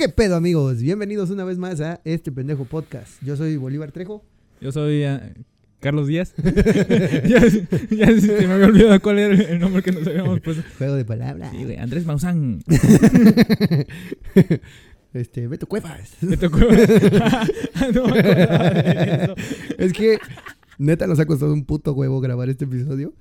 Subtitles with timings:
[0.00, 0.80] ¿Qué pedo, amigos?
[0.80, 3.22] Bienvenidos una vez más a este pendejo podcast.
[3.22, 4.24] Yo soy Bolívar Trejo.
[4.58, 5.34] Yo soy eh,
[5.78, 6.32] Carlos Díaz.
[7.28, 7.42] ya,
[7.90, 10.62] ya se me había olvidado cuál era el nombre que nos habíamos puesto.
[10.78, 11.50] Juego de palabras.
[11.50, 12.64] Sí, güey, Andrés Maussan.
[15.12, 16.14] este, Beto Cuevas.
[16.22, 19.34] No me acordaba de eso.
[19.76, 20.18] Es que
[20.78, 23.12] neta nos ha costado un puto huevo grabar este episodio.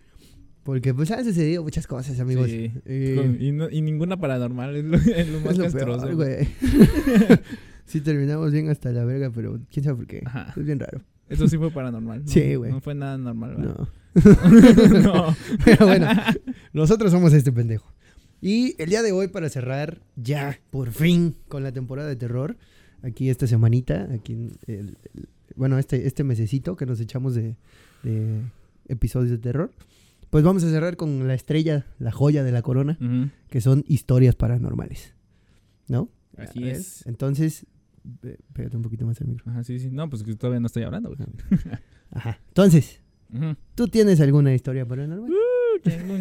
[0.70, 2.48] Porque pues han sucedido muchas cosas, amigos.
[2.48, 2.72] Sí.
[2.86, 6.02] Eh, Con- y, no- y ninguna paranormal, es lo, es lo más es lo castroso.
[6.06, 6.48] peor, güey.
[7.86, 10.22] sí terminamos bien hasta la verga, pero quién sabe por qué.
[10.26, 10.54] Ajá.
[10.56, 11.02] Es bien raro.
[11.28, 12.22] Eso sí fue paranormal.
[12.24, 12.28] ¿no?
[12.28, 12.72] Sí, güey.
[12.72, 13.78] No fue nada normal, ¿verdad?
[14.14, 15.00] No.
[15.02, 15.36] no.
[15.66, 16.08] Pero bueno,
[16.74, 17.92] nosotros somos este pendejo.
[18.42, 22.58] Y el día de hoy, para cerrar ya, por fin, con la temporada de terror,
[23.02, 24.34] aquí esta semanita, aquí,
[24.68, 27.56] el- el- bueno, este, este mesecito que nos echamos de,
[28.04, 28.42] de
[28.88, 29.72] episodios de terror,
[30.30, 32.98] pues vamos a cerrar con la estrella, la joya de la corona,
[33.50, 35.14] que son historias paranormales.
[35.88, 36.10] ¿No?
[36.38, 37.06] Así ver, es.
[37.08, 37.66] Entonces,
[38.22, 39.50] ve- pégate un poquito más al micro.
[39.52, 39.90] Ajá, sí, sí.
[39.92, 41.28] No, pues que todavía no estoy hablando, güey.
[42.12, 42.40] Ajá.
[42.50, 43.02] Entonces,
[43.34, 43.56] Ujú.
[43.76, 45.26] ¿tú tienes alguna historia paranormal?
[45.28, 45.40] Tengo-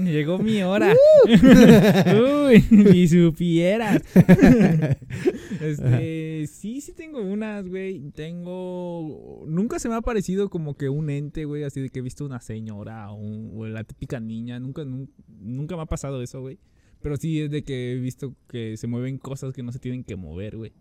[0.05, 0.95] Llegó mi hora.
[1.27, 4.03] Uy, ni supieras.
[5.61, 8.11] este, sí, sí tengo unas, güey.
[8.15, 9.45] Tengo.
[9.49, 12.25] Nunca se me ha parecido como que un ente, güey, así de que he visto
[12.25, 14.59] una señora o, un- o la típica niña.
[14.61, 15.11] Nunca, nun-
[15.41, 16.59] nunca me ha pasado eso, güey.
[17.03, 20.05] Pero sí es de que he visto que se mueven cosas que no se tienen
[20.05, 20.73] que mover, güey.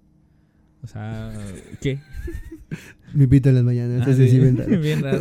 [0.84, 1.34] O sea,
[1.82, 2.00] ¿qué?
[3.14, 4.80] Mi pito en las mañanas, Ah, ese sí, sí, bien raro.
[4.80, 5.20] bien raro.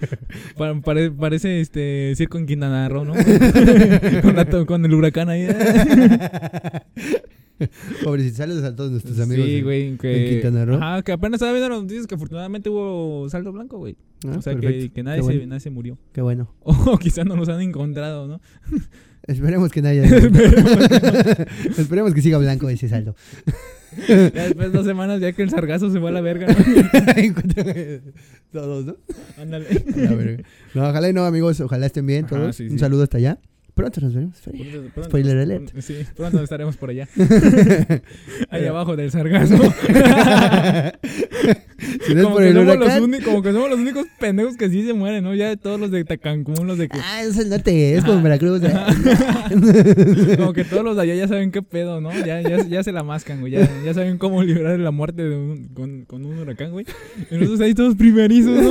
[0.56, 3.14] Pa- pare- parece este circo en Quintana Roo, ¿no?
[4.22, 5.46] con, la to- con el huracán ahí.
[8.04, 9.46] Pobrecito, saludos a todos nuestros amigos.
[9.46, 9.96] sí, en- güey.
[9.96, 10.76] Que, en Quintana Roo.
[10.76, 13.96] Ajá, que apenas estaba viendo las noticias que afortunadamente hubo saldo blanco, güey.
[14.26, 14.94] Ah, o sea, que, perfecto.
[14.94, 15.96] que nadie, se, nadie se murió.
[16.12, 16.52] Qué bueno.
[16.60, 18.40] O quizás no los han encontrado, ¿no?
[19.26, 20.04] Esperemos que nadie.
[20.04, 23.16] Esperemos que Esperemos que siga blanco ese saldo.
[24.06, 24.14] Ya
[24.44, 26.46] después de dos semanas, ya que el sargazo se fue a la verga.
[26.48, 26.54] ¿no?
[28.52, 28.96] Todos, ¿no?
[29.38, 29.66] Ándale.
[30.74, 31.60] No, ojalá y no, amigos.
[31.60, 32.56] Ojalá estén bien Ajá, todos.
[32.56, 32.78] sí, Un sí.
[32.78, 33.38] saludo hasta allá.
[33.76, 34.40] Pronto nos veremos.
[34.40, 34.58] Freddy.
[34.64, 35.70] Pronto- pronto- Spoiler alert.
[35.80, 37.06] Sí, pronto estaremos por allá.
[38.48, 39.54] Ahí abajo del sargazo.
[42.06, 44.06] Si no es como, por que el somos los únicos, como que somos los únicos
[44.18, 45.34] pendejos que sí se mueren, ¿no?
[45.34, 46.98] Ya todos los de Cancún, los de que...
[47.02, 48.22] Ah, es el norte, es como.
[48.22, 48.62] Veracruz.
[48.64, 48.72] ¿eh?
[50.38, 52.10] Como que todos los de allá ya saben qué pedo, ¿no?
[52.24, 53.52] Ya, ya, ya se la mascan, güey.
[53.52, 56.86] Ya, ya saben cómo librar la muerte de un- con, con un huracán, güey.
[57.30, 58.70] Y nosotros ahí todos primerizos, ¿no?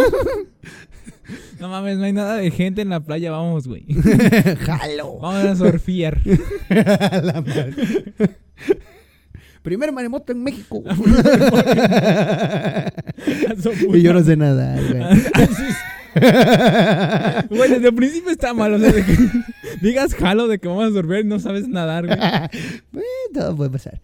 [1.60, 3.86] No mames, no hay nada de gente en la playa, vamos, güey.
[4.66, 5.20] Jalo.
[5.20, 6.22] Vamos a surfear.
[6.70, 7.44] La.
[9.62, 10.84] Primer maremoto en México.
[13.94, 15.04] y yo no sé nadar, güey.
[17.50, 19.18] Güey, desde el principio está mal, o sea, de que
[19.82, 22.20] digas jalo de que vamos a surfear y no sabes nadar, güey.
[22.92, 24.00] Bueno, todo puede pasar.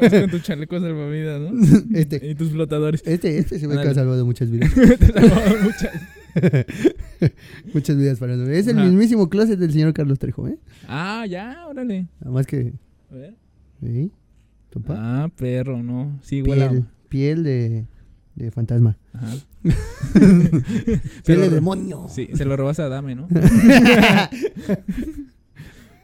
[0.00, 1.50] Vas con tus chalecos salvavidas, ¿no?
[1.94, 3.02] Este, Y tus flotadores.
[3.04, 4.72] este, este se que ha salvado muchas vidas.
[4.74, 5.90] Te salvaban muchas.
[7.74, 8.56] muchas vidas para nosotros.
[8.56, 8.86] Es el Ajá.
[8.86, 10.58] mismísimo closet del señor Carlos Trejo, ¿eh?
[10.88, 12.06] Ah, ya, órale.
[12.20, 12.72] Nada más que.
[13.10, 13.34] A ver.
[13.82, 14.10] ¿sí?
[14.70, 14.94] Topa.
[14.96, 16.18] Ah, perro, no.
[16.22, 17.86] Sí, huele a- piel, piel de,
[18.36, 18.96] de fantasma.
[19.12, 19.34] Ajá.
[21.24, 22.06] Piel de demonio.
[22.08, 23.28] Sí, se lo robaste a Dame, ¿no?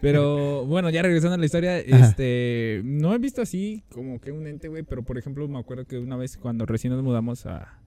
[0.01, 2.07] Pero bueno, ya regresando a la historia, Ajá.
[2.09, 5.87] este, no he visto así como que un ente, güey, pero por ejemplo me acuerdo
[5.87, 7.81] que una vez cuando recién nos mudamos a,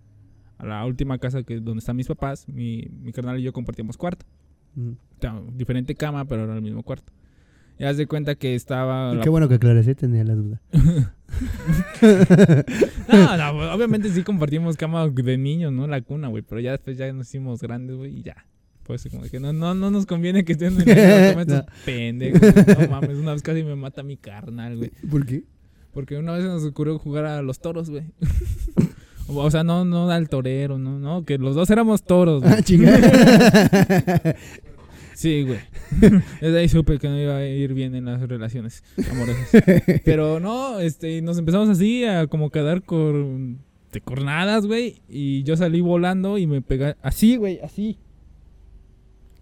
[0.61, 3.97] a la última casa que donde están mis papás, mi, mi carnal y yo compartíamos
[3.97, 4.25] cuarto.
[4.75, 4.89] Mm.
[4.91, 7.11] O sea, diferente cama, pero era el mismo cuarto.
[7.79, 9.11] Y haz de cuenta que estaba...
[9.13, 10.61] Y la- Qué bueno que aclaré, tenía la duda.
[13.07, 15.87] No, no, obviamente sí compartimos cama de niños, ¿no?
[15.87, 18.45] La cuna, güey, pero ya después ya nos hicimos grandes, güey, y ya.
[18.83, 21.65] Pues como que no, no, no nos conviene que estén en la cama estos No.
[21.85, 22.41] pendejos.
[22.79, 24.91] No mames, una vez casi me mata mi carnal, güey.
[25.09, 25.43] ¿Por qué?
[25.93, 28.03] Porque una vez nos ocurrió jugar a los toros, güey.
[29.35, 32.53] O sea, no, no al torero, no, no, que los dos éramos toros, güey.
[32.53, 34.35] Ah, chingada.
[35.13, 35.59] Sí, güey.
[36.41, 39.49] Desde ahí supe que no iba a ir bien en las relaciones amorosas.
[40.03, 43.59] Pero no, este, nos empezamos así a como quedar con
[43.91, 45.01] de cornadas, güey.
[45.07, 47.99] Y yo salí volando y me pegué así, güey, así.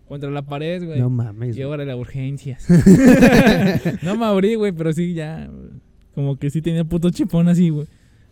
[0.08, 1.00] Contra la pared, güey.
[1.00, 1.56] no mames.
[1.56, 2.68] y ahora la urgencias.
[4.02, 5.50] no me abrí, güey, pero sí ya.
[6.14, 7.88] Como que sí tenía puto chipón así, güey.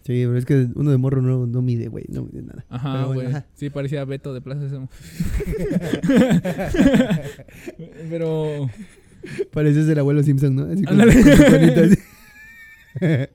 [0.07, 2.05] Sí, pero es que uno de morro no, no mide, güey.
[2.07, 2.65] No mide nada.
[2.69, 3.43] Ajá, bueno, güey.
[3.55, 4.87] Sí, parecía Beto de Plaza Sésamo.
[8.09, 8.69] pero.
[9.51, 10.63] Pareces el abuelo Simpson, ¿no?
[10.71, 10.97] Así con.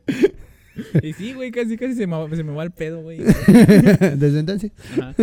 [1.03, 3.19] Y sí, güey, casi, casi se me, va- se me va el pedo, güey.
[4.17, 4.73] Desde entonces.
[4.99, 5.15] Ajá.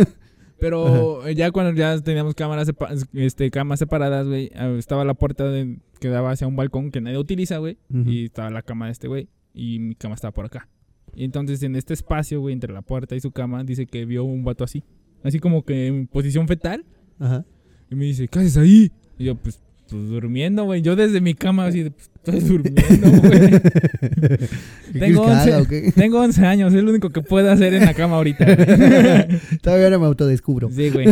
[0.60, 5.50] Pero ya cuando ya teníamos cámaras, sepa- este, camas separadas, güey, eh, estaba la puerta
[5.50, 7.76] de- que daba hacia un balcón que nadie utiliza, güey.
[8.06, 9.28] Y estaba la cama de este güey.
[9.52, 10.68] Y mi cama estaba por acá.
[11.14, 14.24] Y entonces en este espacio, güey, entre la puerta y su cama, dice que vio
[14.24, 14.84] un vato así.
[15.22, 16.84] Así como que en posición fetal.
[17.18, 17.44] Ajá.
[17.90, 18.92] Y me dice, ¿qué haces ahí?
[19.18, 20.80] Y yo, pues, pues durmiendo, güey.
[20.80, 23.40] Yo desde mi cama así de, pues, estoy durmiendo, güey.
[24.92, 25.92] ¿Qué Tengo quieres que haga 11, o qué?
[25.96, 28.46] tengo 11 años, es lo único que puedo hacer en la cama ahorita.
[29.60, 30.70] Todavía no me autodescubro.
[30.70, 31.08] Sí, güey.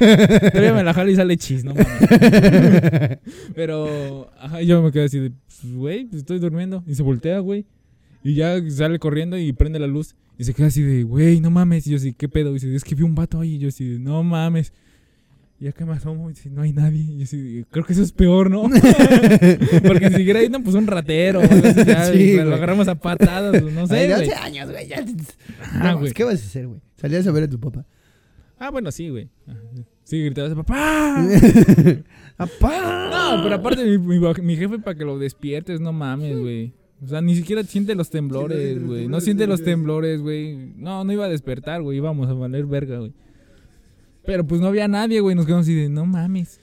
[0.00, 3.18] Todavía me la jalo y sale chis, no mames.
[3.54, 6.82] Pero, ajá, yo me quedé así de, pues, güey, pues estoy durmiendo.
[6.86, 7.64] Y se voltea, güey.
[8.26, 10.16] Y ya sale corriendo y prende la luz.
[10.36, 11.86] Y se queda así de, güey, no mames.
[11.86, 12.50] Y yo así, ¿qué pedo?
[12.50, 13.54] Y dice, es que vi un vato ahí.
[13.54, 14.72] Y yo así no mames.
[15.60, 17.02] Y acá me asomo y dice, no hay nadie.
[17.02, 18.62] Y yo así, creo que eso es peor, ¿no?
[19.86, 21.40] Porque si siguiera ahí, no, pues un ratero.
[21.86, 24.28] ya, Sí, lo agarramos a patadas, pues, no Ay, sé, de güey.
[24.28, 24.88] 11 años, güey.
[24.88, 25.04] Ya.
[25.72, 26.12] Ah, No.
[26.12, 26.80] ¿Qué vas a hacer, güey?
[26.96, 27.86] Salías a ver a tu papá.
[28.58, 29.28] Ah, bueno, sí, güey.
[30.02, 31.24] Sí, gritabas, papá.
[32.38, 33.08] ¡Apá!
[33.36, 36.72] No, pero aparte mi, mi, mi jefe para que lo despiertes, no mames, güey.
[37.02, 39.06] O sea, ni siquiera siente los temblores, güey.
[39.08, 40.72] No siente los temblores, güey.
[40.76, 41.98] No, no iba a despertar, güey.
[41.98, 43.12] Íbamos a valer verga, güey.
[44.24, 45.36] Pero pues no había nadie, güey.
[45.36, 46.60] Nos quedamos así de, no mames.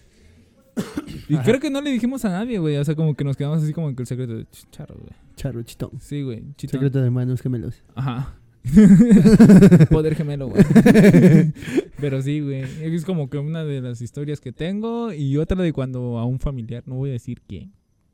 [1.29, 1.43] Y Ajá.
[1.45, 2.75] creo que no le dijimos a nadie, güey.
[2.77, 5.11] O sea, como que nos quedamos así como que el secreto de "Ch- charro, güey.
[5.37, 5.91] Charro, chitón.
[6.01, 6.43] Sí, güey.
[6.57, 6.71] chitón.
[6.79, 7.81] Secreto de hermanos gemelos.
[7.95, 8.35] Ajá.
[9.89, 10.63] Poder gemelo, güey.
[11.99, 12.63] Pero sí, güey.
[12.81, 15.13] Es como que una de las historias que tengo.
[15.13, 17.71] Y otra de cuando a un familiar, no voy a decir quién.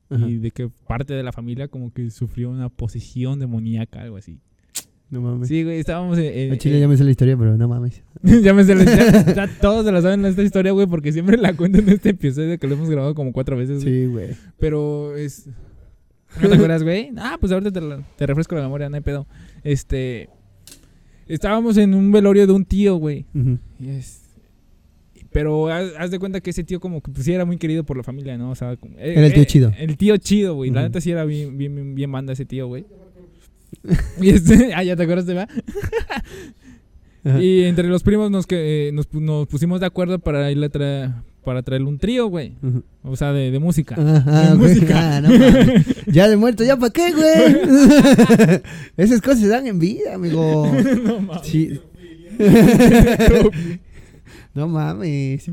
[0.09, 0.27] Ajá.
[0.27, 4.39] Y de que parte de la familia como que sufrió una posesión demoníaca, algo así.
[5.11, 5.47] No mames.
[5.47, 6.25] Sí, güey, estábamos en...
[6.53, 8.03] en- Chile ya me sé la historia, pero no mames.
[8.43, 8.83] ya me sé la
[9.33, 12.59] ya todos se la saben esta historia, güey, porque siempre la cuento en este episodio
[12.59, 13.95] que lo hemos grabado como cuatro veces, güey.
[13.95, 14.27] Sí, güey.
[14.59, 15.47] Pero es...
[16.39, 17.11] ¿No te acuerdas, güey?
[17.17, 19.25] Ah, pues ahorita te, la- te refresco la memoria, no hay pedo.
[19.63, 20.29] Este...
[21.27, 23.25] Estábamos en un velorio de un tío, güey.
[23.79, 24.28] Y es-
[25.31, 27.83] Pero haz, haz de cuenta que ese tío como que pues, sí era muy querido
[27.83, 28.49] por la familia, ¿no?
[28.51, 29.71] O sea, como- eh, Era el tío eh, chido.
[29.77, 30.71] El tío chido, güey.
[30.71, 30.87] La Ujú.
[30.87, 32.85] neta sí era bien, bien, bien, banda ese tío, güey.
[34.21, 35.47] y este, ah, ya te acuerdas de va.
[37.39, 40.69] Y entre los primos nos que eh, nos, nos pusimos de acuerdo para irle a
[40.69, 41.09] traer,
[41.43, 42.53] para traerle un trío, güey.
[42.63, 42.81] Ujú.
[43.03, 43.95] O sea, de, de música.
[43.99, 44.73] Ajá, De güey.
[44.73, 45.17] música.
[45.17, 45.29] Ah, no.
[46.07, 48.61] Ya de muerto, ¿ya para qué, güey?
[48.97, 50.71] Esas cosas se dan en vida, amigo.
[51.03, 51.45] no mames.
[51.47, 51.79] Sí.
[54.59, 55.49] No mames.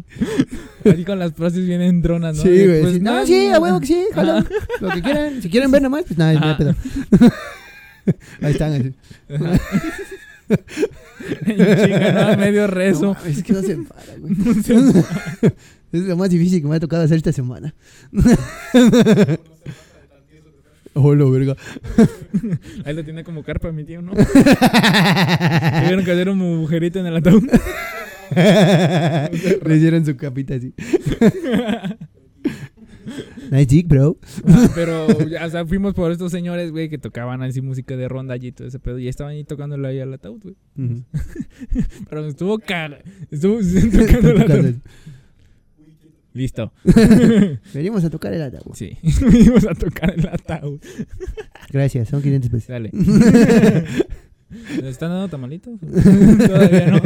[0.84, 2.42] Así con las frases vienen dronas, ¿no?
[2.42, 2.94] Sí, güey.
[2.94, 3.00] sí.
[3.00, 4.32] No, "No, sí, no, a huevo que sí, jalo.
[4.38, 4.48] Ajá.
[4.80, 5.40] Lo que quieran.
[5.42, 6.56] Si quieren ver nomás, pues nada, no Ajá.
[6.58, 6.74] pedo.
[8.42, 8.72] Ahí están.
[8.72, 8.94] así.
[11.46, 12.36] ¿no?
[12.36, 13.14] Medio No, rezo.
[13.14, 14.34] mames, es que no se para, güey.
[14.44, 14.74] No sé.
[15.92, 17.72] Es lo más difícil que me ha tocado hacer esta semana.
[20.94, 21.56] Hola, verga.
[22.84, 24.12] Ahí lo tiene como carpa mi tío, ¿no?
[24.14, 27.44] Tuvieron que hacer un agujerito en el ataúd.
[29.66, 30.72] Le hicieron su capita así.
[33.50, 34.18] Nice dick, bro.
[34.48, 38.08] Ah, Pero, ya, o sea, fuimos por estos señores, güey, que tocaban así música de
[38.08, 38.98] ronda y todo ese pedo.
[38.98, 40.56] Y estaban ahí tocándole ahí al ataúd, güey.
[42.10, 42.98] Pero estuvo cara.
[43.30, 44.74] Estuvo tocando el ataúd.
[46.32, 46.72] Listo.
[47.72, 48.74] Venimos a tocar el ataúd.
[48.74, 48.98] Sí.
[49.10, 50.80] Fuimos a tocar el ataúd.
[51.70, 52.68] Gracias, son 500 pesos.
[52.68, 52.90] Dale.
[54.48, 55.74] ¿Les están dando tamalitos?
[55.80, 57.00] Todavía no.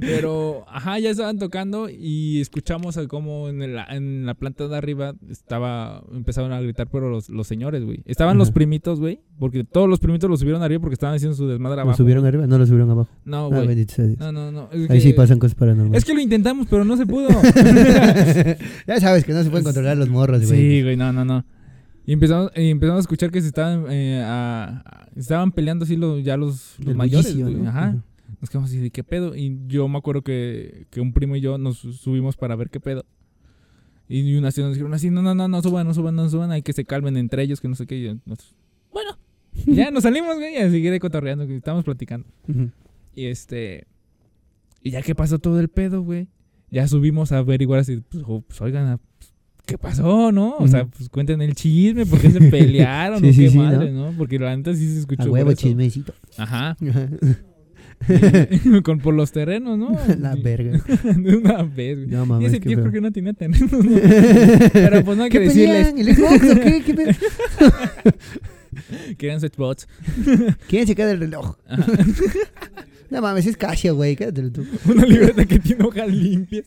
[0.00, 5.14] Pero, ajá, ya estaban tocando y escuchamos cómo en, el- en la planta de arriba
[5.28, 8.00] estaba, empezaron a gritar, pero los, los señores, güey.
[8.04, 11.48] Estaban los primitos, güey, porque todos los primitos los subieron arriba porque estaban haciendo su
[11.48, 11.96] desmadre ¿Lo abajo.
[11.96, 12.46] subieron arriba?
[12.46, 13.10] No lo subieron abajo.
[13.24, 13.86] No, Ah, güey.
[14.18, 14.68] no, no, no.
[14.72, 15.98] Es Ahí que, sí pasan cosas paranormales.
[15.98, 17.28] Es que lo intentamos, pero no se pudo.
[18.86, 20.58] ya sabes que no se pueden controlar los morros, güey.
[20.60, 21.44] Sí, güey, no, no, no.
[22.06, 26.22] Y empezamos, y empezamos a escuchar que se estaban, eh, a- estaban peleando así los,
[26.22, 27.62] ya los, los mayores, bullicio, güey.
[27.62, 27.70] ¿no?
[27.70, 27.96] Ajá.
[28.40, 29.34] Nos quedamos así de qué pedo.
[29.34, 32.78] Y yo me acuerdo que, que un primo y yo nos subimos para ver qué
[32.80, 33.06] pedo.
[34.06, 36.50] Y una así nos dijeron así, no, no, no, no suban, no suban, no suban,
[36.50, 37.96] hay que se calmen entre ellos, que no sé qué.
[37.98, 38.54] Y yo, nos-
[38.92, 39.16] bueno,
[39.66, 42.26] Y ya nos salimos, güey, a seguir cotorreando, que estábamos platicando.
[43.14, 43.86] Y este.
[44.82, 46.28] Y ya que pasó todo el pedo, güey.
[46.70, 49.00] Ya subimos a averiguar así, pues, pues, oigan,
[49.66, 50.56] ¿qué pasó, no?
[50.58, 53.20] O sea, pues cuenten el chisme, ¿por qué se pelearon?
[53.20, 54.12] Sí, o qué sí, madre, ¿no?
[54.16, 55.24] Porque la neta sí se escuchó.
[55.24, 56.14] A huevo, chismecito.
[56.36, 56.76] Ajá.
[56.80, 56.90] Y-
[58.82, 59.96] con, por los terrenos, ¿no?
[60.20, 60.82] La verga.
[61.16, 62.10] De una vez, güey.
[62.10, 62.84] No y mames, ese qué tío feo.
[62.84, 64.00] creo que no tenía terrenos, ¿no?
[64.72, 65.94] Pero pues no hay que ¿Qué decirles.
[65.96, 66.82] ¿El Xbox o qué?
[69.16, 69.88] ¿Qué sweatbots.
[70.68, 71.56] ¿Quién se queda el reloj?
[71.68, 71.86] Ajá.
[73.10, 74.16] No mames, es Casio, güey.
[74.16, 74.66] Quédatelo tú.
[74.86, 76.64] Una libreta que tiene hojas limpias.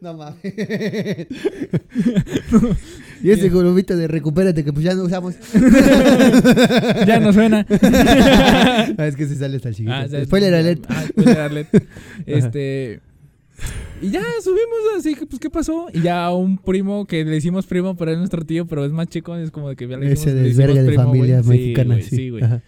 [0.00, 0.36] No mames.
[3.22, 5.34] Y ese globito de recupérate que pues ya no usamos.
[7.06, 7.66] ya no suena.
[8.98, 10.02] Ah, es que se sale hasta el siguiente.
[10.04, 10.26] Ah, ¿sabes?
[10.28, 10.84] Spoiler alert.
[10.88, 11.68] Ah, spoiler alert.
[12.26, 13.00] Este.
[14.02, 15.86] Y ya subimos así, que, pues, ¿qué pasó?
[15.92, 19.08] Y ya un primo que le decimos primo, pero es nuestro tío, pero es más
[19.08, 21.20] chico, es como de que ya le Ese decimos, le decimos desvergue de primo, güey.
[21.20, 21.96] familia Sí, mexicana.
[22.02, 22.16] sí.
[22.16, 22.44] Sí, güey.
[22.44, 22.62] Ajá.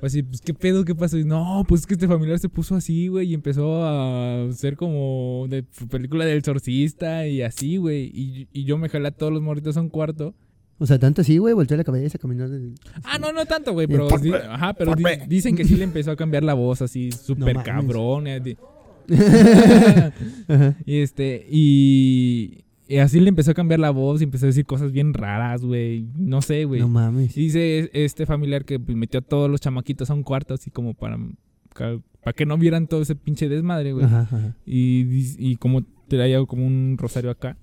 [0.00, 0.84] Pues así, pues, ¿qué pedo?
[0.84, 1.16] ¿Qué pasó?
[1.18, 4.76] Y no, pues es que este familiar se puso así, güey, y empezó a ser
[4.76, 8.10] como de película del exorcista y así, güey.
[8.14, 10.34] Y, y yo me jalé a todos los morritos a un cuarto.
[10.78, 12.46] O sea, tanto así, güey, volteó la cabeza, caminó.
[12.48, 12.74] del-
[13.04, 16.10] Ah, no, no tanto, güey, pero, di- ajá, pero di- dicen que sí le empezó
[16.10, 18.26] a cambiar la voz así, súper cabrón.
[18.28, 18.58] Ajá.
[20.84, 24.64] y este, y, y así le empezó a cambiar la voz y empezó a decir
[24.66, 26.06] cosas bien raras, güey.
[26.16, 26.80] No sé, güey.
[26.80, 27.36] No mames.
[27.36, 30.70] Y dice este familiar que pues, metió a todos los chamaquitos a un cuarto, así
[30.70, 31.18] como para,
[31.74, 34.04] para que no vieran todo ese pinche desmadre, güey.
[34.06, 34.56] Ajá, ajá.
[34.64, 35.04] Y,
[35.38, 37.56] y como traía como un rosario acá,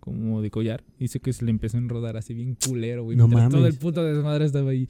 [0.00, 3.16] como de collar, dice que se le empezó a enrodar así bien culero, güey.
[3.16, 3.74] No mientras todo mames.
[3.74, 4.88] el puto desmadre estaba ahí.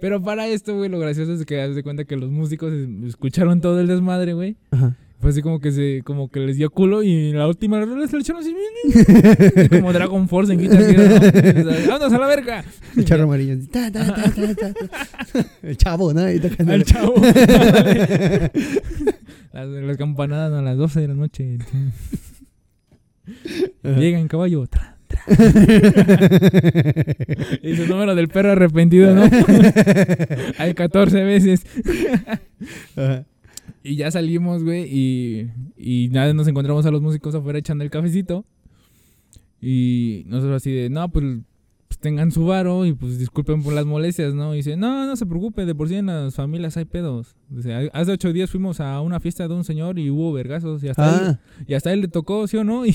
[0.00, 2.88] Pero para esto, güey, lo gracioso es que das de cuenta que los músicos es-
[3.06, 4.56] escucharon todo el desmadre, güey.
[4.70, 4.96] Ajá.
[5.20, 8.14] Fue así como que se, como que les dio culo y la última rola se
[8.14, 8.54] le echaron así,
[9.68, 11.18] como Dragon Force en Guitar Hero, ¿no?
[11.88, 12.64] ¡Vámonos a la verga!
[12.96, 13.56] El charro amarillo.
[13.72, 14.32] Ta, ta, ta.
[15.62, 16.20] El chavo, ¿no?
[16.20, 17.14] Al chavo.
[19.52, 21.58] las, las campanadas a las 12 de la noche.
[23.82, 24.68] Llega en caballo.
[24.68, 25.24] tra, tra.
[27.62, 29.22] y su número del perro arrepentido, ¿no?
[30.58, 31.66] Hay 14 veces.
[32.94, 33.24] Ajá.
[33.82, 37.90] Y ya salimos, güey, y, y nada, nos encontramos a los músicos afuera echando el
[37.90, 38.44] cafecito.
[39.60, 41.24] Y nosotros así de, no, pues,
[41.98, 44.54] pues tengan su varo y pues disculpen por las molestias, ¿no?
[44.54, 47.34] Y dice, no, no se preocupe, de por sí en las familias hay pedos.
[47.48, 50.88] Dice, hace ocho días fuimos a una fiesta de un señor y hubo vergazos y
[50.88, 52.86] hasta, él, Ah, y hasta él le tocó, ¿sí o no?
[52.86, 52.94] Y,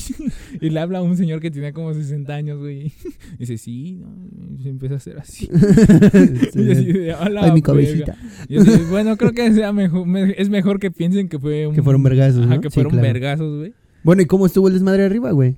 [0.61, 2.87] y le habla a un señor que tenía como 60 años, güey.
[2.87, 2.93] Y
[3.39, 4.07] dice, sí, ¿no?
[4.57, 5.49] Y se empieza a hacer así.
[6.55, 7.73] Y así de, "A la Ay, mi verga".
[7.73, 8.17] cabecita.
[8.47, 11.75] Y así, bueno, creo que sea mejor, me- es mejor que piensen que fue un...
[11.75, 12.61] Que fueron vergazos, Ajá, ¿no?
[12.61, 13.07] que Sí, fueron claro.
[13.07, 13.73] vergazos, güey.
[14.03, 15.57] Bueno, ¿y cómo estuvo el desmadre arriba, güey?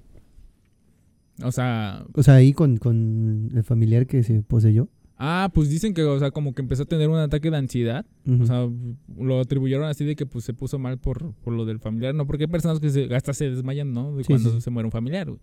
[1.44, 2.06] O sea...
[2.14, 4.90] O sea, ahí con, con el familiar que se poseyó.
[5.18, 8.06] Ah, pues dicen que, o sea, como que empezó a tener un ataque de ansiedad.
[8.42, 8.68] O sea,
[9.18, 12.14] lo atribuyeron así de que pues se puso mal por, por lo del familiar.
[12.14, 14.16] No, porque hay personas que se, hasta se desmayan, ¿no?
[14.16, 15.40] De Sí, cuando sí, se muere un familiar, güey.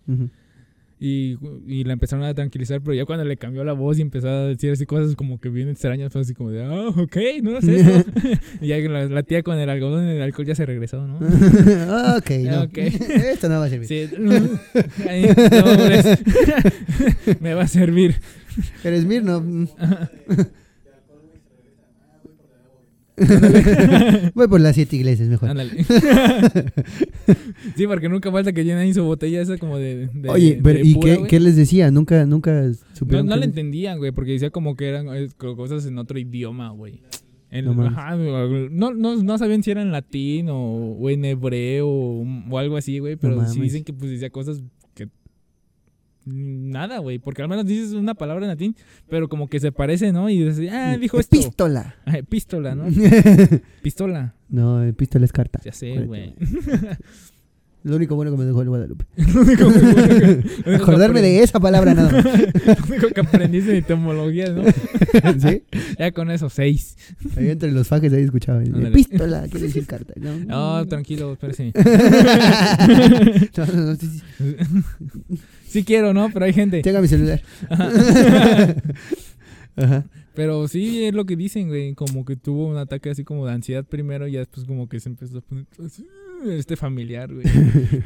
[1.04, 4.28] Y, y la empezaron a tranquilizar, pero ya cuando le cambió la voz y empezó
[4.28, 7.60] a decir así cosas como que bien extrañas, fue así como de, ah, ok, no
[7.60, 7.80] sé.
[7.80, 8.10] esto".
[8.60, 11.16] y ya la, la tía con el algodón y el alcohol ya se regresó, ¿no?
[12.18, 12.62] ok, no.
[12.62, 12.78] Ok.
[13.32, 13.88] Esto no va a servir.
[13.88, 14.08] Sí.
[15.08, 16.20] Ahí, sobres.
[17.40, 18.20] Me va a servir.
[18.84, 19.66] Eres Mirno.
[24.34, 25.50] Voy por las siete iglesias, mejor.
[25.50, 25.84] Ándale.
[27.76, 30.08] sí, porque nunca falta que llenen ahí su botella esa como de.
[30.12, 31.90] de- Oye, pero de ¿y pura, qué, qué les decía?
[31.90, 33.26] Nunca, nunca No, supieron.
[33.26, 36.18] no qué le entendían, güey, porque decía como que eran eh, co- cosas en otro
[36.18, 37.00] idioma, güey.
[37.50, 40.56] En- No ajá, no, no, no sabían si era en latín o,
[40.94, 43.72] o en hebreo o, o algo así, güey, pero sí mames.
[43.72, 44.62] dicen que pues decía cosas
[46.24, 48.76] nada, güey, porque al menos dices una palabra en latín,
[49.08, 50.28] pero como que se parece, ¿no?
[50.28, 51.36] Y dices, ah, dijo esto.
[51.36, 51.96] Epístola.
[52.04, 52.84] Ah, Epístola, ¿no?
[53.82, 55.60] Pistola, no, epístola es carta.
[55.64, 56.34] ya sé, güey.
[57.84, 59.04] Lo único bueno que me dejó el Guadalupe.
[59.16, 62.24] Que- Acordarme de esa palabra nada más.
[62.88, 64.62] Lo único que aprendiste de etimología, ¿no?
[65.40, 65.64] ¿Sí?
[65.98, 66.96] Ya con eso, seis.
[67.36, 68.62] Ahí entre los fajes ahí escuchaba.
[68.62, 70.14] Epístola, quiere decir carta.
[70.16, 70.38] No,
[70.80, 71.72] No, tranquilo, espérese.
[73.56, 74.22] no, no, no, sí, sí.
[75.66, 76.30] Sí quiero, ¿no?
[76.32, 76.82] Pero hay gente.
[76.82, 77.40] Tenga mi celular.
[79.76, 80.04] Ajá.
[80.34, 81.94] Pero sí es lo que dicen, güey.
[81.94, 85.00] Como que tuvo un ataque así como de ansiedad primero y ya después como que
[85.00, 86.06] se empezó a poner así,
[86.58, 87.44] este familiar, güey.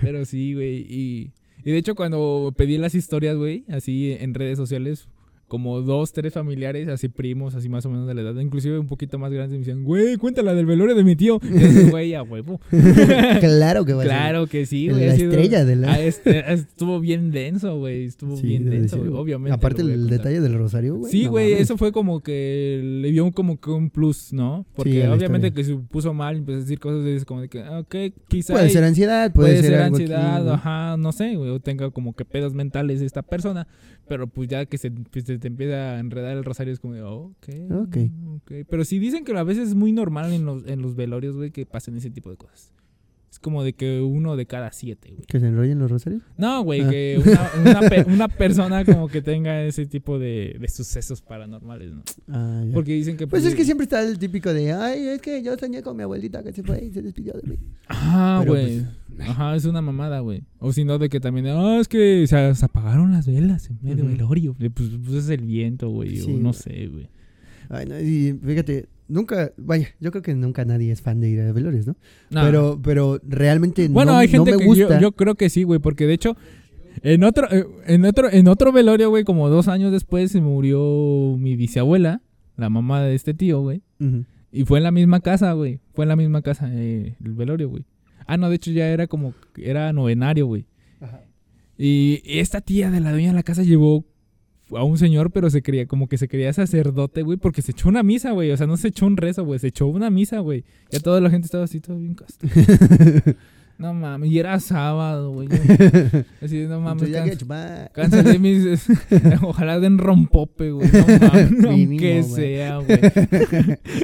[0.00, 0.86] Pero sí, güey.
[0.88, 1.32] Y,
[1.64, 5.08] y de hecho cuando pedí las historias, güey, así en redes sociales,
[5.48, 8.86] como dos, tres familiares, así primos, así más o menos de la edad, inclusive un
[8.88, 11.38] poquito más grandes, me decían, güey, cuéntala del velorio de mi tío.
[11.42, 12.60] Y yo, güey, a huevo.
[13.40, 14.06] claro que va a.
[14.06, 15.16] Claro que sí, La güey.
[15.16, 18.04] sido- estrella de la- Ah, este, estuvo bien denso, güey.
[18.06, 19.10] Estuvo Sí, bien denso, güey.
[19.12, 19.54] Obviamente.
[19.54, 21.10] Aparte el detalle del rosario, güey.
[21.12, 24.66] Sí, güey, eso fue como que le dio como que un plus, ¿no?
[24.74, 27.60] Porque la obviamente que se puso mal, empezó a decir cosas de como de que,
[27.62, 27.94] ah, ok,
[28.28, 30.52] quizá Puede ser ansiedad, puede, puede ser algo ansiedad, ¿no?
[30.52, 33.66] ajá, no sé, güey, o tenga como que pedos mentales esta persona,
[34.08, 36.94] pero pues ya que se, pues, se te empieza a enredar el rosario es como
[36.94, 37.96] de, oh, ok, Ok.
[38.36, 38.52] ok.
[38.68, 41.50] Pero sí dicen que a veces es muy normal en los, en los velorios, güey,
[41.50, 42.72] que pasen ese tipo de cosas.
[43.36, 45.26] Es como de que uno de cada siete, güey.
[45.26, 46.22] ¿Que se enrollen los rosarios?
[46.38, 46.88] No, güey, Ah.
[46.88, 47.50] que una,
[47.80, 52.02] una, pe- una persona como que tenga ese tipo de, de sucesos paranormales, ¿no?
[52.28, 52.72] Ah, ya.
[52.72, 53.26] Porque dicen que...
[53.26, 56.02] Pues es que siempre está el típico de, ay, es que yo soñé con mi
[56.04, 57.58] abuelita que se fue y se despidió de mí.
[57.90, 58.82] Ah, güey.
[59.20, 60.42] Ajá, es una mamada, güey.
[60.58, 63.68] O si no, de que también, ah, es que o sea, se apagaron las velas
[63.68, 64.54] en medio del velorio.
[64.58, 64.70] Pues,
[65.04, 66.16] pues es el viento, güey.
[66.16, 67.10] Sí, o no sé, güey.
[67.68, 71.40] Ay, no, y fíjate, nunca, vaya, yo creo que nunca nadie es fan de ir
[71.40, 71.96] a velorios, ¿no?
[72.30, 72.42] No.
[72.42, 75.00] Pero, pero realmente Bueno, no, hay gente no me que yo, gusta.
[75.00, 76.36] yo creo que sí, güey, porque de hecho
[77.02, 81.36] en otro eh, en otro en otro velorio, güey, como dos años después se murió
[81.38, 82.22] mi bisabuela,
[82.56, 83.82] la mamá de este tío, güey,
[84.50, 87.68] y fue en la misma casa, güey, fue en la misma casa eh, el velorio,
[87.68, 87.84] güey.
[88.26, 90.66] Ah, no, de hecho ya era como era novenario, güey.
[91.78, 94.04] Y esta tía de la dueña de la casa llevó
[94.74, 97.88] a un señor, pero se creía como que se creía sacerdote, güey, porque se echó
[97.88, 98.50] una misa, güey.
[98.50, 100.64] O sea, no se echó un rezo, güey, se echó una misa, güey.
[100.90, 102.46] Ya toda la gente estaba así, todo bien casto.
[103.78, 105.48] No mames, y era sábado, güey.
[106.40, 107.10] Así, no mames,
[107.92, 108.88] cancelé mis.
[109.42, 110.88] Ojalá den rompope, güey.
[110.90, 112.98] No mames, aunque sea, güey.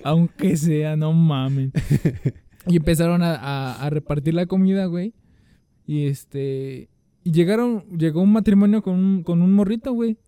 [0.04, 1.70] Aunque sea, no mames.
[2.66, 5.14] Y empezaron a, a- a repartir la comida, güey.
[5.86, 6.90] Y este.
[7.24, 10.18] Y llegaron, llegó un matrimonio con un, con un morrito, güey.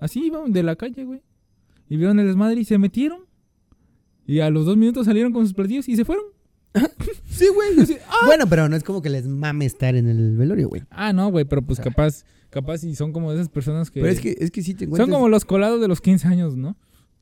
[0.00, 1.20] Así iban de la calle, güey.
[1.88, 3.20] Y vieron el desmadre y se metieron.
[4.26, 6.24] Y a los dos minutos salieron con sus platillos y se fueron.
[7.26, 7.70] sí, güey.
[8.08, 10.82] ah, Bueno, pero no es como que les mame estar en el velorio, güey.
[10.90, 11.90] Ah, no, güey, pero pues O sea.
[11.92, 14.00] capaz, capaz y son como de esas personas que...
[14.00, 15.06] Pero es que, es que sí te encuentras...
[15.08, 16.76] son como los colados de los 15 años, ¿no?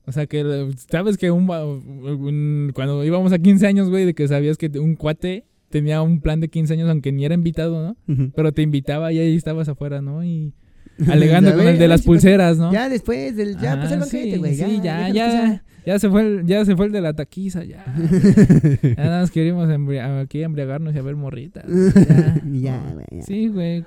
[0.05, 4.27] O sea, que sabes que un, un- cuando íbamos a 15 años, güey, de que
[4.29, 8.31] sabías que un cuate tenía un plan de 15 años, aunque ni era invitado, ¿no?
[8.35, 10.25] Pero te invitaba y ahí estabas afuera, ¿no?
[10.25, 10.55] Y
[11.09, 12.73] alegando Ya con el de las si pulseras, ¿no?
[12.73, 13.57] Ya después del...
[13.59, 14.55] Ya, Ah, pues el sí, banquete, güey.
[14.55, 15.63] Sí, ya, déjanos ya, pasar.
[15.87, 17.85] ya se fue el, ya se fue el de la taquiza, ya.
[18.83, 21.65] ya nada más queríamos embri- aquí embriagarnos y a ver morritas.
[21.69, 22.43] Ya.
[22.53, 23.23] Ya, güey, ya.
[23.23, 23.85] Sí, güey.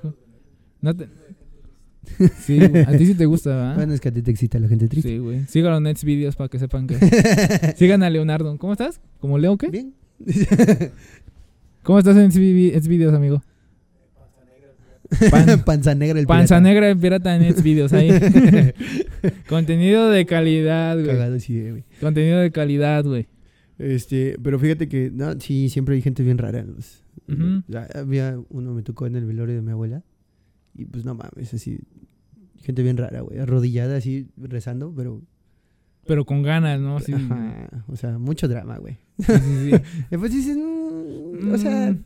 [0.82, 1.08] No te...
[2.40, 3.76] Sí, güey, a ti sí te gusta, ¿verdad?
[3.76, 5.10] Bueno, es que a ti te excita la gente triste.
[5.10, 5.46] Sí, güey.
[5.48, 6.96] Síganlo en Nets Videos para que sepan que...
[7.78, 8.58] Sigan a Leonardo.
[8.58, 9.00] ¿Cómo estás?
[9.20, 9.68] ¿Como Leo qué?
[9.70, 9.94] Bien.
[11.84, 13.42] ¿Cómo estás en Nets Videos, amigo?
[15.30, 16.62] Pan- Panza negra el Panza pirata.
[16.62, 18.10] negra en pirata en Nets Videos ahí.
[19.50, 21.08] Contenido de calidad, güey.
[21.08, 21.84] Cagado, sí, güey.
[22.00, 23.28] Contenido de calidad, güey.
[23.78, 26.64] Este, pero fíjate que, no, sí, siempre hay gente bien rara.
[26.64, 27.64] los- Ujú.
[27.68, 30.04] Ya Había uno, me tocó en el velorio de mi abuela.
[30.74, 31.80] Y pues no mames, así.
[32.58, 33.40] Gente bien rara, güey.
[33.40, 35.22] Arrodillada, así, rezando, pero.
[36.08, 37.00] Pero con ganas, ¿no?
[37.00, 38.98] Sí, Ajá, o sea, mucho drama, güey.
[39.20, 40.18] sí, sí, sí.
[40.18, 42.04] Pues dices, mm, o sea, Mm.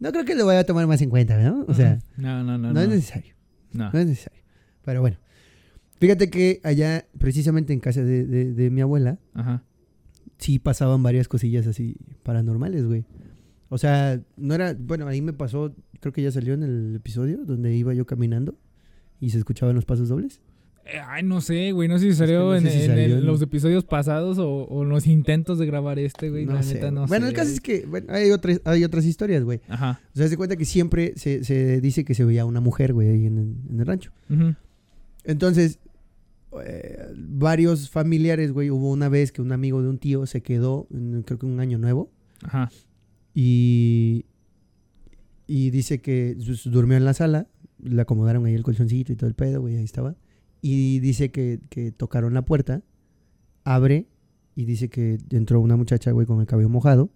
[0.00, 1.64] No creo que lo vaya a tomar más en cuenta, ¿no?
[1.68, 2.72] O sea, No, no, no.
[2.72, 3.34] no, es necesario.
[3.72, 3.90] No.
[3.92, 4.42] No es necesario.
[4.84, 5.16] Pero bueno.
[6.00, 9.64] Fíjate que allá, precisamente en casa de, de- de mi abuela, Ajá.
[10.38, 13.04] sí pasaban varias cosillas así paranormales, güey.
[13.68, 17.44] O sea, no era, bueno, ahí me pasó, creo que ya salió en el episodio
[17.44, 18.56] donde iba yo caminando
[19.20, 20.40] y se escuchaban los pasos dobles.
[21.06, 21.86] Ay, no sé, güey.
[21.88, 24.38] No sé si salió, no en, sé si en salió el- en- los episodios pasados
[24.38, 26.46] o, o en los intentos de grabar este, güey.
[26.46, 26.74] no la sé.
[26.74, 27.30] neta, no bueno, sé.
[27.30, 29.60] el caso es que bueno, hay, otras, hay otras historias, güey.
[29.68, 30.00] Ajá.
[30.14, 33.08] O sea, se cuenta que siempre se, se dice que se veía una mujer, güey,
[33.08, 34.12] ahí en, el- en el rancho.
[34.30, 34.54] Ujú.
[35.24, 35.78] Entonces,
[36.64, 40.86] eh, varios familiares, güey, hubo una vez que un amigo de un tío se quedó,
[41.26, 42.10] creo que un año nuevo,
[42.42, 42.70] Ajá.
[43.34, 44.24] y,
[45.46, 47.46] y dice que pues, durmió en la sala,
[47.82, 50.16] le acomodaron ahí el colchoncito y todo el pedo, güey, ahí estaba.
[50.60, 52.82] Y dice que, que tocaron la puerta,
[53.64, 54.08] abre
[54.54, 57.10] y dice que entró una muchacha, güey, con el cabello mojado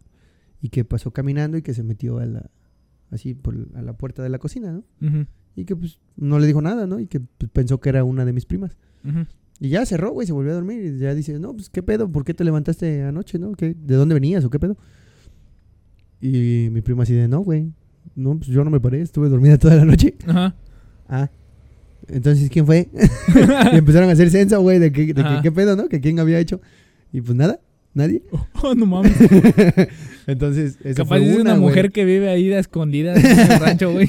[0.61, 2.51] y que pasó caminando y que se metió a la,
[3.11, 5.27] así por a la puerta de la cocina, ¿no?
[5.57, 7.01] Y que pues no le dijo nada, ¿no?
[7.01, 8.77] Y que pues, pensó que era una de mis primas.
[9.05, 9.27] Ujú.
[9.61, 10.83] Y ya cerró, güey, se volvió a dormir.
[10.85, 12.11] Y ya dice, no, pues, ¿qué pedo?
[12.11, 13.53] ¿Por qué te levantaste anoche, no?
[13.53, 13.75] ¿Qué?
[13.75, 14.77] ¿De dónde venías o qué pedo?
[16.21, 17.73] Y mi prima así de, no, güey.
[18.15, 20.17] No, pues yo no me paré, estuve dormida toda la noche.
[20.27, 20.57] Ajá.
[21.09, 21.31] Ah.
[22.13, 22.89] Entonces, ¿quién fue?
[23.73, 25.89] y empezaron a hacer censo, güey, de, que, de que, qué pedo, ¿no?
[25.89, 26.61] Que quién había hecho.
[27.13, 27.59] Y pues nada,
[27.95, 28.23] nadie.
[28.63, 29.13] Oh, no mames.
[30.27, 33.91] Entonces, esa Capaz fue es una mujer que vive ahí de escondida en el rancho,
[33.91, 34.09] güey.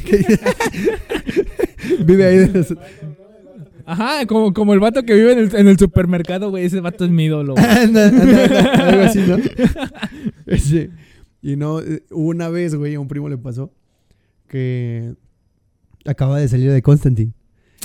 [2.06, 2.76] Vive ahí de los...
[3.86, 6.66] Ajá, como, como el vato que vive en el, en el supermercado, güey.
[6.66, 7.56] Ese vato es mi ídolo.
[7.56, 7.66] güey.
[7.66, 9.38] Anda, anda, anda, algo así, ¿no?
[10.46, 10.92] Ese.
[11.42, 13.74] Y no, eh, una vez, güey, a un primo le pasó
[14.48, 15.16] que
[16.06, 17.34] acaba de salir de Constantine.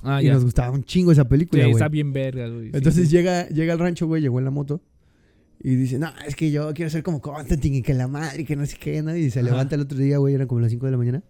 [0.03, 0.35] Ah, y ya.
[0.35, 1.73] nos gustaba un chingo esa película, güey.
[1.73, 2.71] está bien verga, güey.
[2.73, 3.17] Entonces sí.
[3.17, 4.81] llega, llega al rancho, güey, llegó en la moto.
[5.61, 8.45] Y dice, no, es que yo quiero ser como Constantine y que la madre, y
[8.45, 9.17] que no sé qué, ¿no?
[9.17, 9.49] Y se Ajá.
[9.51, 11.25] levanta el otro día, güey, eran como las 5 de la mañana.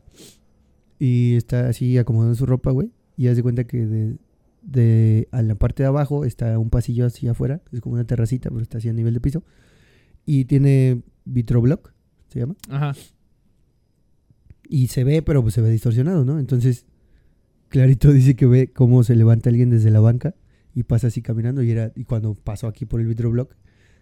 [0.98, 2.90] Y está así acomodando su ropa, güey.
[3.16, 4.16] Y hace cuenta que de,
[4.62, 7.62] de a la parte de abajo está un pasillo así afuera.
[7.72, 9.42] Es como una terracita, pero está así a nivel de piso.
[10.26, 11.92] Y tiene vitroblock,
[12.28, 12.56] se llama.
[12.68, 12.94] Ajá.
[14.68, 16.38] Y se ve, pero pues se ve distorsionado, ¿no?
[16.38, 16.84] Entonces,
[17.68, 20.34] clarito dice que ve cómo se levanta alguien desde la banca
[20.74, 21.62] y pasa así caminando.
[21.62, 23.54] Y era y cuando pasó aquí por el vitroblock,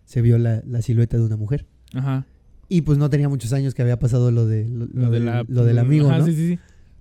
[0.04, 1.66] se vio la, la silueta de una mujer.
[1.94, 2.26] Ajá.
[2.68, 5.18] Y pues no tenía muchos años que había pasado lo, de, lo, lo Lo, de
[5.18, 6.26] del- la, lo del amigo, Ajá, ¿no?
[6.26, 6.58] Sí, sí, sí.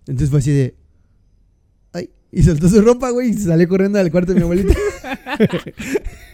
[0.08, 0.76] Entonces fue así de.
[1.94, 2.10] Ay.
[2.32, 4.74] Y soltó su ropa, güey, y se salió corriendo al cuarto de mi abuelita.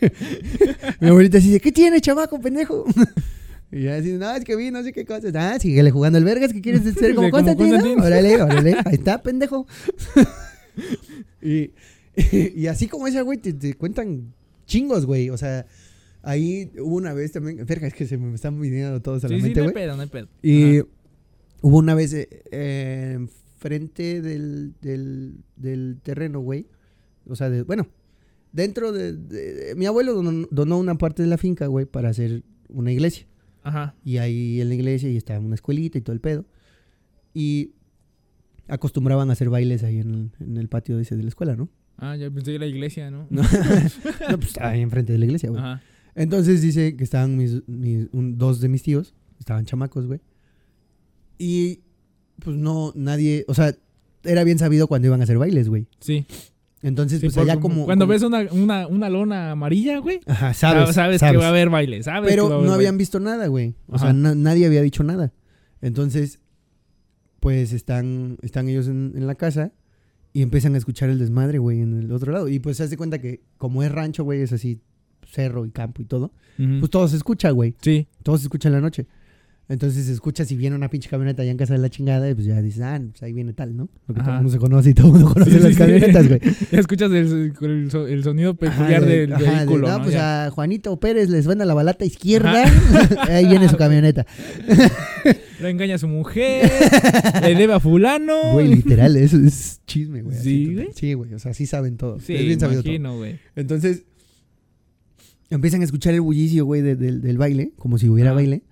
[1.00, 2.86] mi abuelita así de, ¿qué tiene, chamaco, pendejo?
[3.72, 5.34] Y ya así, no, es que vi no sé qué cosas.
[5.36, 8.04] Ah, síguele jugando al vergas, que quieres ser como como Constantino.
[8.04, 9.66] Órale, órale, ahí está, pendejo.
[11.42, 11.72] y,
[12.56, 14.34] y así como esa, güey, te, te cuentan
[14.66, 15.30] chingos, güey.
[15.30, 15.66] O sea,
[16.22, 19.36] ahí hubo una vez también, verga, es que se me están viniendo todos a la
[19.36, 20.28] Sí, sí, mente, no hay pedo, no hay pedo.
[20.42, 20.88] Y Ajá.
[21.62, 26.68] hubo una vez eh, eh, enfrente del, del, del terreno, güey.
[27.28, 27.88] O sea, de, bueno,
[28.52, 32.10] dentro de, de- de- Mi abuelo donó, donó una parte de la finca, güey, para
[32.10, 33.26] hacer una iglesia.
[33.64, 33.96] Ajá.
[34.04, 36.46] Y ahí en la iglesia y estaba una escuelita y todo el pedo.
[37.34, 37.72] Y
[38.68, 41.70] acostumbraban a hacer bailes ahí en el, en el patio ese de la escuela, ¿no?
[41.98, 43.28] Ah, ya pensé que la iglesia, ¿no?
[43.30, 43.42] No,
[44.30, 45.62] no, pues estaba ahí enfrente de la iglesia, güey.
[45.62, 45.82] Ajá.
[46.16, 50.20] Entonces dice que estaban mis, mis- un- dos de mis tíos, estaban chamacos, güey.
[51.38, 51.82] Y
[52.40, 53.76] pues no, nadie, o sea,
[54.24, 55.88] era bien sabido cuando iban a hacer bailes, güey.
[56.00, 56.26] Sí.
[56.84, 57.86] Entonces, Sí, pues allá como-.
[57.86, 60.20] Cuando como- ves una, una, una lona amarilla, güey.
[60.26, 62.56] Ajá, Sabes, sabes, sabes, que va a haber baile, sabes que va a Pero haber
[62.58, 62.74] no baile.
[62.76, 63.76] habían visto nada, güey.
[63.88, 65.32] O sea, na- nadie había dicho nada.
[65.82, 66.40] Entonces,
[67.40, 69.72] pues están, están ellos en, en la casa
[70.34, 72.48] y empiezan a escuchar el desmadre, güey, en el otro lado.
[72.48, 74.80] Y pues se hace cuenta que como es rancho, güey, es así
[75.28, 77.76] cerro y campo y todo, pues todo se escucha, güey.
[77.82, 78.08] sí.
[78.24, 79.08] Todo se escucha en la noche.
[79.72, 82.34] Entonces se escucha si viene una pinche camioneta allá en casa de la chingada y
[82.36, 83.88] pues ya dices, ah, pues ahí viene tal, ¿no?
[84.06, 84.42] Porque todo el Ajá.
[84.42, 85.78] mundo se conoce y todo el mundo conoce Sí, las sí.
[85.78, 86.40] camionetas, güey.
[86.72, 89.98] Ya escuchas el, el, so- el sonido peculiar Ajá, de- del ajá, de, vehículo, no,
[89.98, 90.04] ¿no?
[90.04, 90.46] pues Ya.
[90.48, 92.66] a Juanito Pérez les suena la balata izquierda.
[93.30, 94.26] ahí viene su camioneta.
[95.62, 96.70] Le engaña a su mujer,
[97.44, 98.54] le debe a fulano.
[98.54, 100.36] Güey, literal, eso es chisme, güey.
[100.36, 100.88] ¿Sí, güey?
[100.96, 101.34] Sí, güey.
[101.36, 102.20] O sea, sí saben todo.
[102.20, 103.38] sí, es bien imagino, güey.
[103.56, 104.04] Entonces,
[105.52, 108.36] empiezan a escuchar el bullicio, güey, de- del- del baile, como si hubiera Ajá.
[108.38, 108.64] baile.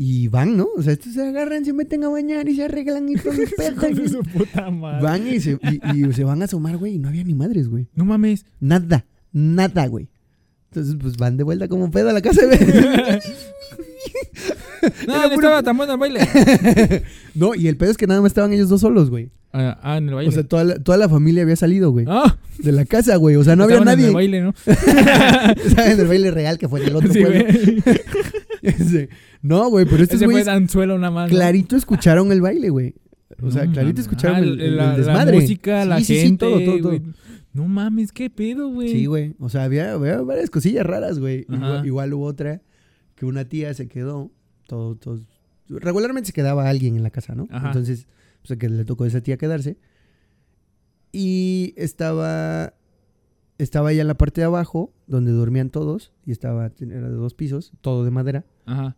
[0.00, 0.68] Y van, ¿no?
[0.76, 3.32] O sea, estos se agarran, se meten a bañar y se arreglan y todo
[3.94, 5.02] de su puta madre.
[5.02, 7.68] Van y se, y, y se van a asomar, güey, y no había ni madres,
[7.68, 7.88] güey.
[7.96, 8.46] No mames.
[8.60, 10.08] Nada, nada, güey.
[10.70, 12.56] Entonces, pues van de vuelta como pedo a la casa de
[15.08, 16.20] No, no estaba tan bueno el baile.
[17.34, 19.30] No, y el pedo es que nada más estaban ellos dos solos, güey.
[19.52, 20.28] Ah, ah, en el baile.
[20.28, 22.04] O sea, toda la, toda la familia había salido, güey.
[22.08, 23.34] ah, De la casa, güey.
[23.36, 24.04] O sea, no había nadie.
[24.04, 24.54] En el baile, ¿no?
[24.66, 27.44] Estaban en el baile real que fue en el otro Sí, pueblo.
[29.42, 31.30] No, güey, pero estos güeyes danzuelo nada más.
[31.30, 31.36] ¿no?
[31.36, 32.94] clarito escucharon el baile, güey.
[33.42, 35.36] O sea, No clarito escucharon Ah, el, el- la, el desmadre.
[35.36, 37.00] La música, la Sí, sí, sí, todo, todo.
[37.52, 38.88] No mames, qué pedo, güey.
[38.90, 39.34] Sí, güey.
[39.38, 41.46] O sea, había, había varias cosillas raras, güey.
[41.48, 42.62] Igual, igual hubo otra
[43.14, 44.30] que una tía se quedó.
[44.66, 45.20] Todo, todo-
[45.68, 47.46] regularmente se quedaba alguien en la casa, ¿no?
[47.50, 47.68] Ajá.
[47.68, 48.06] Entonces,
[48.46, 49.76] pues que le tocó a esa tía quedarse.
[51.12, 52.74] Y estaba.
[53.58, 56.12] Estaba ella en la parte de abajo, donde dormían todos.
[56.24, 56.66] Y estaba.
[56.80, 58.44] Era de dos pisos, todo de madera.
[58.66, 58.96] Ajá.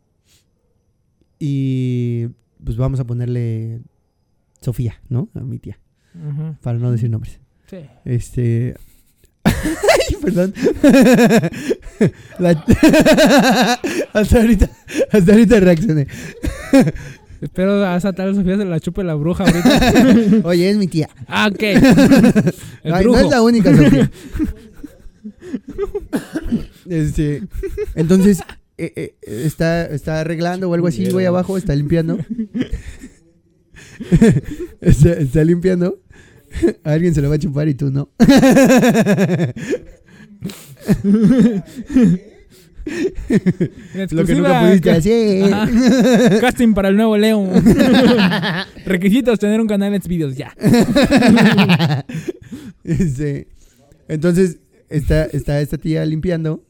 [1.39, 2.29] Y
[2.63, 3.81] pues vamos a ponerle
[4.61, 5.31] Sofía, ¿no?
[5.35, 5.79] A mi tía,
[6.15, 6.59] Ajá.
[6.63, 7.41] para no decir nombres.
[7.67, 7.79] Sí.
[8.05, 8.75] Este.
[9.45, 10.53] Ay, perdón.
[12.39, 12.51] La-
[14.13, 14.71] hasta ahorita,
[15.11, 16.07] hasta ahorita reaccioné.
[17.41, 20.43] Espero a esa tal Sofía se la chupe la bruja ahorita.
[20.49, 21.09] Oye, es mi tía.
[21.27, 21.63] ah, ok.
[22.83, 24.11] El Ay, no es la única Sofía.
[26.89, 27.43] Este,
[27.95, 28.41] entonces,
[28.79, 32.19] eh, eh, está, está arreglando o algo así, güey, abajo, está limpiando.
[34.81, 36.01] está, está limpiando.
[36.83, 38.11] A alguien se lo va a chupar y tú no.
[44.11, 45.53] Lo que nunca pudiste hacer.
[45.53, 45.69] Ajá.
[46.41, 47.51] Casting para el nuevo León.
[48.87, 50.55] Requisitos tener un canal en vídeos ya.
[54.09, 56.65] Entonces, está, está esta tía limpiando.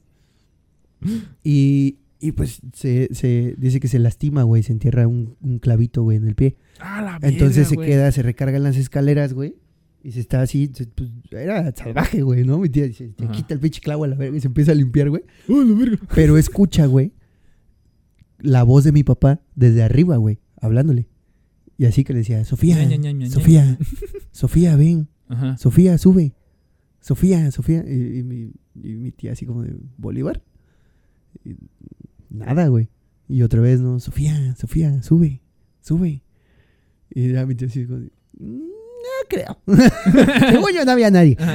[1.43, 4.63] Y, y pues se, se dice que se lastima, güey.
[4.63, 6.57] Se entierra un, un clavito, güey, en el pie.
[6.79, 7.89] Ah, la Entonces se güey.
[7.89, 9.55] queda, se recarga en las escaleras, güey.
[10.03, 12.59] Y se está así, se- pues, era salvaje, güey, ¿no?
[12.59, 14.75] Mi tía dice, te quita el pinche clavo a la verga y se empieza a
[14.75, 15.23] limpiar, güey.
[15.49, 15.99] Oh, la verga.
[16.15, 17.13] Pero escucha, güey,
[18.39, 21.09] la voz de mi papá desde arriba, güey, hablándole.
[21.77, 22.77] Y así que le decía, Sofía.
[23.29, 23.79] Sofía,
[24.33, 25.57] Sofía, ven, Ajá.
[25.59, 26.35] Sofía, sube,
[27.01, 27.85] Sofía, Sofía.
[27.87, 30.43] Y, y mi, y mi tía así como de, ¿Bolívar?
[31.45, 31.57] Y
[32.31, 32.89] nada, güey.
[33.29, 34.01] Y otra vez, ¿no?
[34.01, 35.41] Sofía, Sofía, sube,
[35.81, 36.23] sube.
[37.11, 38.70] Y ya mi tía así como de, "Mm,
[39.03, 39.59] no creo.
[40.51, 41.37] Según yo no había nadie.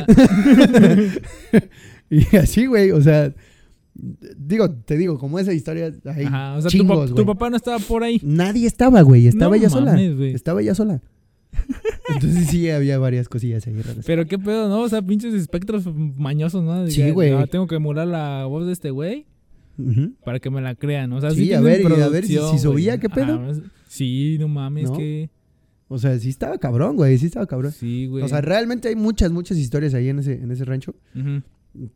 [2.09, 3.33] Y así, güey, o sea,
[4.37, 6.53] digo, te digo, como esa historia hay Ajá.
[6.55, 7.15] O sea, tu, chingos, pa- güey.
[7.15, 8.21] tu papá no estaba por ahí.
[8.23, 9.99] Nadie estaba, güey, estaba No ella sola.
[9.99, 11.01] Estaba ella sola.
[12.13, 14.05] Entonces sí había varias cosillas ahí raras.
[14.05, 14.81] Pero qué pedo, ¿no?
[14.81, 16.87] O sea, pinches espectros mañosos, ¿no?
[16.87, 17.31] Sí, güey.
[17.31, 19.25] "Ah, tengo que emular la voz de este güey.
[20.23, 21.11] Para que me la crean.
[21.13, 22.99] O sea, Sí, sí, a ver, y a ver si- si subía.
[22.99, 23.41] ¿qué pedo?
[23.41, 23.53] Ah,
[23.87, 24.97] sí, no mames, ¿No?
[24.97, 25.29] que...
[25.87, 27.17] O sea, sí estaba cabrón, güey.
[27.17, 27.71] Sí estaba cabrón.
[27.71, 28.23] Sí, güey.
[28.23, 30.95] O sea, realmente hay muchas, muchas historias ahí en ese, en ese rancho.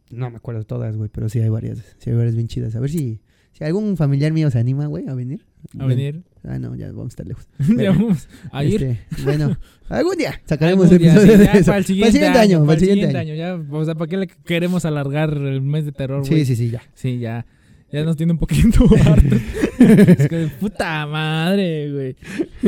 [0.09, 1.79] No me acuerdo todas, güey, pero sí hay varias.
[1.97, 2.75] Sí hay varias bien chidas.
[2.75, 3.21] A ver si,
[3.53, 5.45] si algún familiar mío se anima, güey, a venir.
[5.77, 6.21] A venir.
[6.43, 7.47] Ah, no, ya vamos a estar lejos.
[7.77, 8.83] Ya vamos a ir.
[8.83, 9.57] Este, bueno,
[9.89, 13.35] algún día sacaremos Algún día, episodios sí, para el siguiente, año, para el siguiente año.
[13.35, 16.45] Ya, o sea, ¿para qué le queremos alargar el mes de terror, Sí, güey?
[16.45, 16.81] sí, sí, ya.
[16.93, 17.45] Sí, ya.
[17.91, 19.41] Ya nos tiene un poquito hartos.
[19.79, 22.15] es que, puta madre, güey.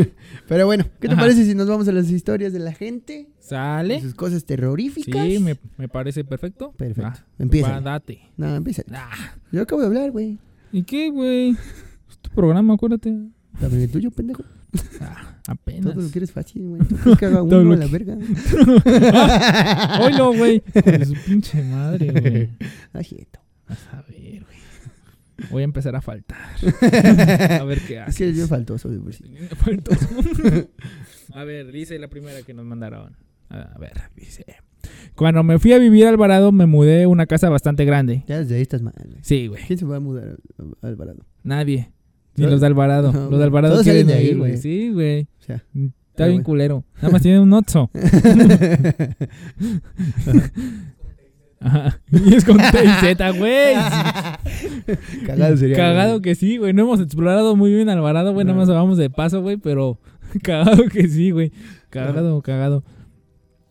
[0.47, 1.21] Pero bueno, ¿qué te Ajá.
[1.21, 3.27] parece si nos vamos a las historias de la gente?
[3.39, 4.01] ¿Sale?
[4.01, 5.25] Sus cosas terroríficas.
[5.27, 6.71] Sí, me, me parece perfecto.
[6.71, 7.11] Perfecto.
[7.13, 7.69] Ah, Empieza.
[7.71, 8.19] va, date.
[8.37, 8.83] No, empieza.
[8.91, 10.37] Ah, Yo acabo de hablar, güey.
[10.71, 11.51] ¿Y qué, güey?
[12.09, 13.13] Es tu programa, acuérdate.
[13.59, 14.43] También el tuyo, pendejo.
[15.01, 15.93] Ah, apenas.
[15.93, 16.81] Todo lo quieres fácil, güey.
[17.03, 18.17] Tú que haga uno a la verga.
[20.01, 20.63] Oilo, güey.
[21.05, 22.49] Su pinche madre, güey.
[23.67, 24.60] Vas a ver, güey.
[25.49, 26.37] Voy a empezar a faltar.
[27.59, 28.49] A ver qué Es que es bien haces.
[28.49, 29.23] faltoso de por sí.
[29.57, 30.07] Faltoso.
[31.33, 33.15] A ver, dice la primera que nos mandaron.
[33.49, 34.45] A ver, dice.
[35.15, 38.23] Cuando me fui a vivir a Alvarado, me mudé a una casa bastante grande.
[38.27, 38.93] Ya desde ahí estás mal.
[39.21, 39.63] Sí, güey.
[39.65, 41.25] ¿Quién se va a mudar al Alvarado?
[41.43, 41.91] Nadie.
[42.35, 43.11] Ni los de Alvarado.
[43.11, 44.57] no, los de Alvarado todos quieren de ahí, ir, güey.
[44.57, 45.27] Sí, güey.
[45.39, 45.63] O sea,
[46.09, 46.83] Está bien culero.
[46.95, 47.89] Nada más tiene un ocho.
[51.61, 51.99] Ajá.
[52.11, 53.75] Y es con T y Z, güey.
[55.25, 55.75] Cagado sería.
[55.77, 56.21] Cagado güey.
[56.21, 56.73] que sí, güey.
[56.73, 58.45] No hemos explorado muy bien Alvarado, güey.
[58.45, 58.65] Nada No.
[58.65, 59.57] más vamos de paso, güey.
[59.57, 59.99] Pero
[60.43, 61.51] cagado que sí, güey.
[61.89, 62.83] Cagado, cagado.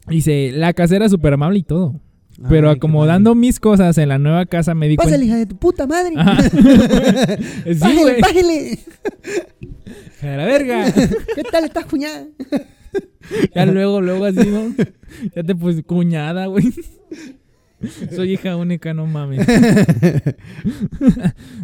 [0.08, 2.00] Dice, la casera súper amable y todo.
[2.48, 4.96] Pero Ay, acomodando mis cosas en la nueva casa me di.
[4.96, 5.26] Pásale, cuenta.
[5.26, 6.14] hija de tu puta madre.
[7.66, 8.78] Sí, Bájale, bájale.
[10.22, 10.92] A la verga.
[10.92, 12.26] ¿Qué tal estás, cuñada?
[13.54, 14.74] Ya luego, luego así, ¿no?
[15.36, 16.72] Ya te pues cuñada, güey.
[18.14, 19.46] Soy hija única, no mames.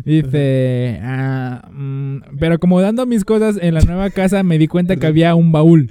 [0.05, 5.07] Dice, ah, mm, pero acomodando mis cosas en la nueva casa me di cuenta que
[5.07, 5.91] había un baúl.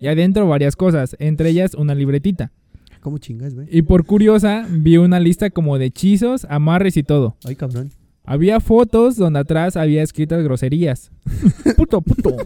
[0.00, 2.50] Y adentro varias cosas, entre ellas una libretita.
[3.00, 3.66] ¿Cómo chingas, güey?
[3.70, 7.36] Y por curiosa, vi una lista como de hechizos, amarres y todo.
[7.44, 7.90] Ay, cabrón.
[8.24, 11.10] Había fotos donde atrás había escritas groserías.
[11.76, 12.36] puto, puto,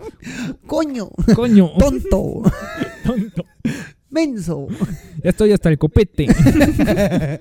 [0.66, 2.42] Coño, coño, tonto,
[3.04, 3.44] tonto.
[4.08, 4.68] menso.
[5.26, 6.28] Ya estoy hasta el copete.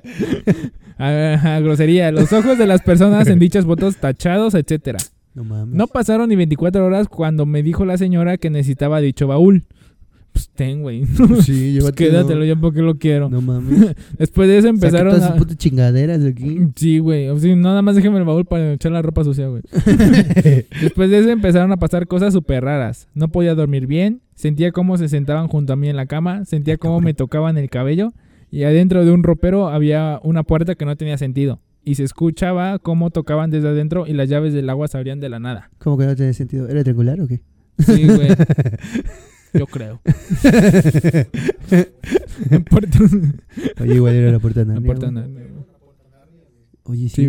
[0.97, 2.11] Grosería.
[2.11, 4.97] Los ojos de las personas en dichas fotos tachados, etcétera.
[5.35, 5.75] No mames.
[5.75, 9.65] No pasaron ni 24 horas cuando me dijo la señora que necesitaba dicho baúl.
[10.31, 11.05] Pues ten, güey.
[11.05, 11.93] Sí, Pues llévatelo.
[11.93, 13.29] quédatelo yo porque lo quiero.
[13.29, 13.95] No mames.
[14.17, 15.27] Después de eso empezaron todas a...
[15.33, 16.57] sus putas chingaderas de aquí.
[16.75, 17.27] Sí, güey.
[17.29, 19.61] O sea, nada más déjeme el baúl para echar la ropa sucia, güey.
[20.81, 23.07] Después de eso empezaron a pasar cosas súper raras.
[23.13, 24.21] No podía dormir bien.
[24.35, 26.45] Sentía cómo se sentaban junto a mí en la cama.
[26.45, 28.13] Sentía cómo me tocaban el cabello.
[28.51, 31.61] Y adentro de un ropero había una puerta que no tenía sentido.
[31.83, 35.29] Y se escuchaba cómo tocaban desde adentro y las llaves del agua se abrían de
[35.29, 35.69] la nada.
[35.77, 36.67] ¿Cómo que no tiene sentido?
[36.67, 37.41] ¿Era triangular o qué?
[37.79, 38.29] Sí, güey.
[39.53, 40.01] Yo creo.
[42.69, 42.99] Puerta-
[43.81, 45.23] Oye, igual era la puerta de la Narnia, puerta güey.
[45.27, 45.65] no-
[46.83, 47.27] Oye, sí.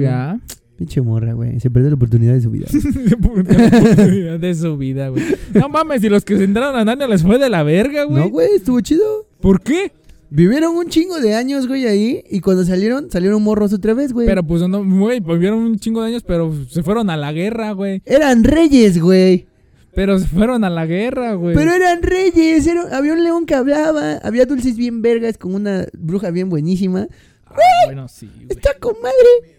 [0.77, 1.59] Pinche morra, güey.
[1.61, 2.67] Se perdió la oportunidad de su vida.
[4.39, 5.23] de su vida, güey.
[5.55, 8.23] No mames, y los que se entraron a Narnia les fue de la verga, güey.
[8.25, 9.27] no, güey, estuvo chido.
[9.41, 9.93] ¿Por qué?
[10.29, 12.25] Vivieron un chingo de años, güey, ahí.
[12.31, 14.27] Y cuando salieron, salieron morros otra vez, güey.
[14.27, 17.73] Pero pues no, güey, vivieron un chingo de años, pero se fueron a la guerra,
[17.73, 18.03] güey.
[18.05, 19.47] Eran reyes, güey.
[19.95, 21.55] Pero se fueron a la guerra, güey.
[21.55, 22.67] Pero eran reyes.
[22.67, 24.17] era- había un león que hablaba.
[24.17, 27.07] Había dulces bien vergas con una bruja bien buenísima.
[27.47, 27.55] Ah,
[27.87, 28.49] bueno, sí, güey.
[28.51, 29.56] Está con madre.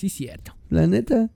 [0.00, 0.56] Sí, cierto.
[0.70, 1.28] La neta.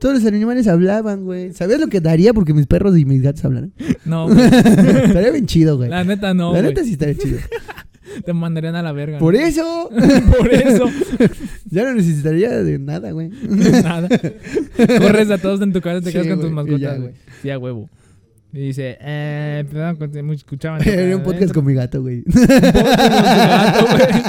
[0.00, 1.52] Todos los animales hablaban, güey.
[1.52, 3.72] ¿Sabías lo que daría porque mis perros y mis gatos hablaran?
[4.04, 4.44] No, güey.
[4.44, 5.88] estaría bien chido, güey.
[5.88, 6.72] La neta no, La güey.
[6.74, 7.38] neta sí estaría chido.
[8.26, 9.20] Te mandarían a la verga.
[9.20, 9.88] Por eso.
[10.38, 10.86] Por eso.
[11.70, 13.28] ya no necesitaría de nada, güey.
[13.48, 14.08] Nada.
[14.98, 16.96] Corres a todos en tu casa y te Sí, quedas con tus güey, mascotas, ya,
[16.96, 17.12] güey.
[17.40, 17.88] Sí, a huevo.
[18.56, 20.80] Y dice, eh, perdón, mucho- escuchaban.
[20.88, 22.18] Era un podcast con mi gato, güey.
[22.18, 23.16] Un podcast con tu
[23.48, 24.22] gato, güey.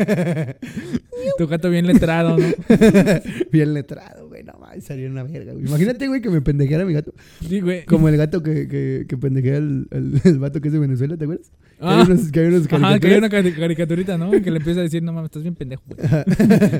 [1.38, 2.46] Tu gato bien letrado, ¿no?
[3.52, 4.42] Bien letrado, güey.
[4.42, 5.66] No mames, sería una verga, güey.
[5.66, 7.12] Imagínate, güey, que me pendejeara mi gato.
[7.46, 7.84] Sí, güey.
[7.84, 11.16] Como el gato que, que, que pendejea el, el, el vato que es de Venezuela,
[11.18, 11.50] ¿te acuerdas?
[11.50, 12.00] Que Ah.
[12.00, 14.30] hay unos, que hay unos Ajá, que hay una cari- caricaturita, ¿no?
[14.30, 15.98] Que le empieza a decir, no mames, estás bien pendejo, güey.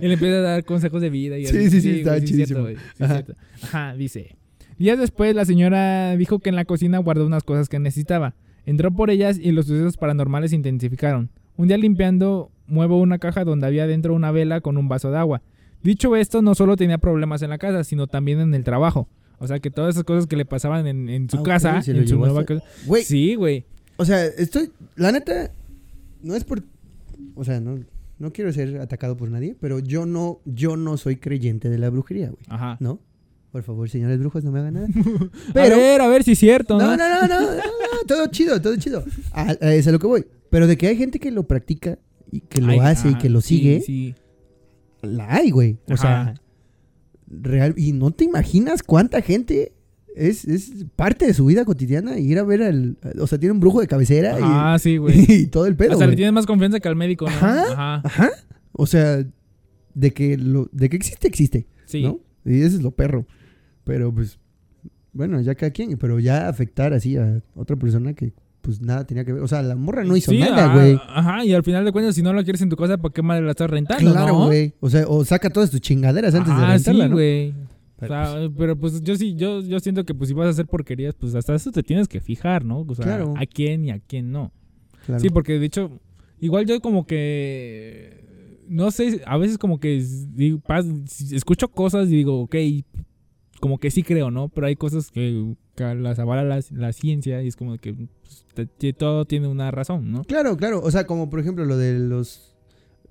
[0.02, 1.36] y le empieza a dar consejos de vida.
[1.38, 1.70] Y Sí, así.
[1.70, 2.60] sí, sí, güey, estaba es cierto, chidísimo.
[2.62, 3.34] güey, sí, cierto.
[3.62, 4.36] Ajá, dice.
[4.80, 8.34] Días después, la señora dijo que en la cocina guardó unas cosas que necesitaba.
[8.64, 11.28] Entró por ellas y los sucesos paranormales se intensificaron.
[11.58, 15.18] Un día limpiando, muevo una caja donde había dentro una vela con un vaso de
[15.18, 15.42] agua.
[15.82, 19.06] Dicho esto, no solo tenía problemas en la casa, sino también en el trabajo.
[19.38, 22.08] O sea, que todas esas cosas que le pasaban en, en su Ah, casa, en
[22.08, 22.62] su nueva casa.
[23.04, 23.66] Sí, güey.
[23.98, 24.70] o sea, estoy...
[24.96, 25.50] La neta,
[26.22, 26.62] no es por...
[27.34, 27.80] O sea, no,
[28.18, 31.90] no quiero ser atacado por nadie, pero yo no, yo no soy creyente de la
[31.90, 32.42] brujería, güey.
[32.48, 32.78] Ajá.
[32.80, 32.98] ¿No?
[33.52, 34.86] Por favor, señores brujos, no me hagan nada.
[35.50, 36.96] a Pero, ver, a ver si es cierto, no, ¿no?
[36.96, 39.04] no, no, no, no, no, todo chido, todo chido.
[39.32, 40.26] A, a es a lo que voy.
[40.50, 41.98] Pero de que hay gente que lo practica
[42.30, 44.14] y que lo Ay, hace y que lo sí, sigue, Sí,
[45.02, 45.78] la hay, güey.
[45.88, 46.34] O sea,
[47.28, 47.74] real.
[47.76, 49.72] Y no te imaginas cuánta gente
[50.14, 52.98] es, es parte de su vida cotidiana ir a ver al.
[53.18, 55.24] O sea, tiene un brujo de cabecera y- Ah, sí, güey.
[55.28, 55.94] y, todo el pedo.
[55.94, 57.32] o sea, le tienes más confianza que al médico, ¿no?
[57.32, 57.62] Ajá.
[57.72, 58.02] Ajá.
[58.04, 58.30] Ajá.
[58.72, 59.24] O sea,
[59.94, 61.66] de que lo, de que existe, existe.
[61.86, 62.02] Sí.
[62.02, 62.20] ¿No?
[62.44, 63.26] Y eso es lo perro.
[63.84, 64.38] Pero pues,
[65.12, 69.24] bueno, ya cada quien, pero ya afectar así a otra persona que pues nada tenía
[69.24, 69.42] que ver.
[69.42, 70.98] O sea, la morra no hizo Sí, nada, güey.
[71.08, 73.22] Ajá, y al final de cuentas, si no la quieres en tu casa, ¿para qué
[73.22, 74.46] madre la estás rentando, Claro, no?
[74.46, 74.74] güey.
[74.80, 77.16] O sea, o saca todas tus chingaderas antes de Ah, rentarla, sí, ¿no?
[77.16, 77.50] güey.
[77.50, 77.54] O
[78.00, 80.66] Pero, sea, pero pues yo sí, yo, yo siento que pues si vas a hacer
[80.66, 82.80] porquerías, pues hasta eso te tienes que fijar, ¿no?
[82.86, 83.34] O sea, Claro.
[83.36, 84.52] a quién y a quién no.
[85.06, 85.20] Claro.
[85.20, 85.90] Sí, porque de hecho,
[86.38, 90.02] igual yo como que, no sé, a veces como que
[90.34, 90.60] digo,
[91.32, 92.54] escucho cosas y digo, ok,
[93.60, 94.48] como que sí creo, ¿no?
[94.48, 98.44] Pero hay cosas que, que las avala la, la ciencia y es como que pues,
[98.54, 100.24] te- te- todo tiene una razón, ¿no?
[100.24, 100.80] Claro, claro.
[100.82, 102.46] O sea, como por ejemplo lo de los.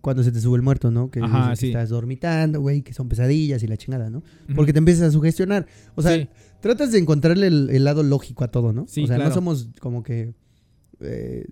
[0.02, 1.12] Cuando se te sube el muerto, ¿no?
[1.12, 4.24] Que, Ajá, que estás dormitando, güey, que son pesadillas y la chingada, ¿no?
[4.56, 5.68] Porque te empiezas a sugestionar.
[5.96, 6.30] O sea, Sí.
[6.62, 8.86] tratas de encontrarle el, el lado lógico a todo, ¿no?
[8.88, 9.36] Sí, o sea, no claro.
[9.36, 10.34] somos como que
[11.02, 11.46] eh,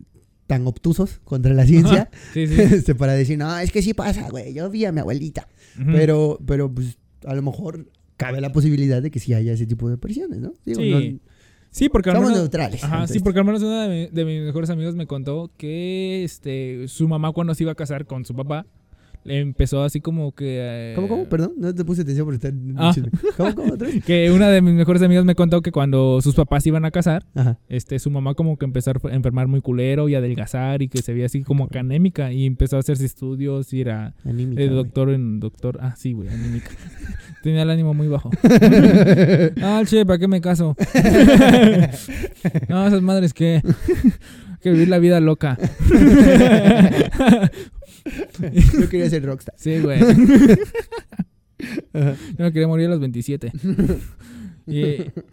[0.47, 2.55] tan obtusos contra la ciencia Sí, sí.
[2.61, 4.53] este, para decir, no, es que sí pasa, güey.
[4.53, 5.49] Yo vi a mi abuelita.
[5.85, 9.87] Pero, pero pues, a lo mejor cabe la posibilidad de que sí haya ese tipo
[9.87, 10.53] de apariciones, ¿no?
[10.65, 10.91] Digo, Sí.
[10.91, 11.19] no-
[11.69, 12.83] Sí, porque al somos menos- neutrales.
[12.83, 16.87] Ajá, sí, porque al menos uno de, de mis mejores amigos me contó que este
[16.87, 18.65] su mamá cuando se iba a casar con su papá
[19.27, 21.25] empezó así como que eh, ¿Cómo, cómo?
[21.25, 22.93] Perdón, no te puse atención por estar Ah.
[23.37, 23.73] ¿Cómo, cómo?
[24.05, 26.91] Que una de mis mejores amigos me contó que cuando sus papás se iban a
[26.91, 27.59] casar, Ajá.
[27.69, 31.13] este su mamá como que empezó a enfermar muy culero y adelgazar y que se
[31.13, 34.75] veía así como que anémica y empezó a hacerse estudios y era Anímica, güey.
[34.75, 36.69] doctor en doctor, ah sí, güey, anímica.
[37.43, 38.29] Tenía el ánimo muy bajo.
[39.61, 40.75] Ah, che, ¿para qué me caso?
[42.69, 43.61] no, esas madres que
[44.61, 45.57] que vivir la vida loca.
[48.79, 49.55] Yo quería ser rockstar.
[49.57, 49.99] Sí, güey.
[51.93, 53.51] Yo me quería morir a los 27.
[54.67, 54.81] Y,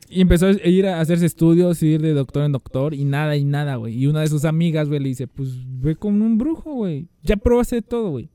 [0.08, 3.44] y empezó a ir a hacerse estudios, ir de doctor en doctor y nada y
[3.44, 3.94] nada, güey.
[3.98, 7.08] Y una de sus amigas, güey, le dice, pues ve con un brujo, güey.
[7.22, 8.30] Ya probaste todo, güey.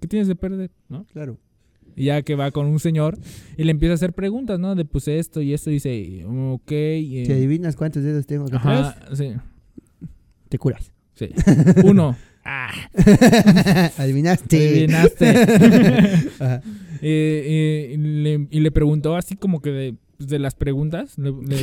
[0.00, 1.06] ¿Qué tienes de perder, no?
[1.12, 1.38] Claro.
[1.96, 3.16] Y ya que va con un señor
[3.56, 4.74] y le empieza a hacer preguntas, ¿no?
[4.74, 5.70] De pues esto y esto.
[5.70, 6.70] Y dice, ok.
[6.72, 9.32] eh, Si adivinas cuántos dedos tengo ajá, sí,
[10.48, 10.92] te curas.
[11.14, 11.30] sí.
[11.84, 12.16] Uno.
[12.44, 12.70] Ah,
[13.98, 14.86] Adivinaste.
[17.06, 21.18] Eh, eh, y, le, y le preguntó así como que de, pues, de las preguntas.
[21.18, 21.56] le- le-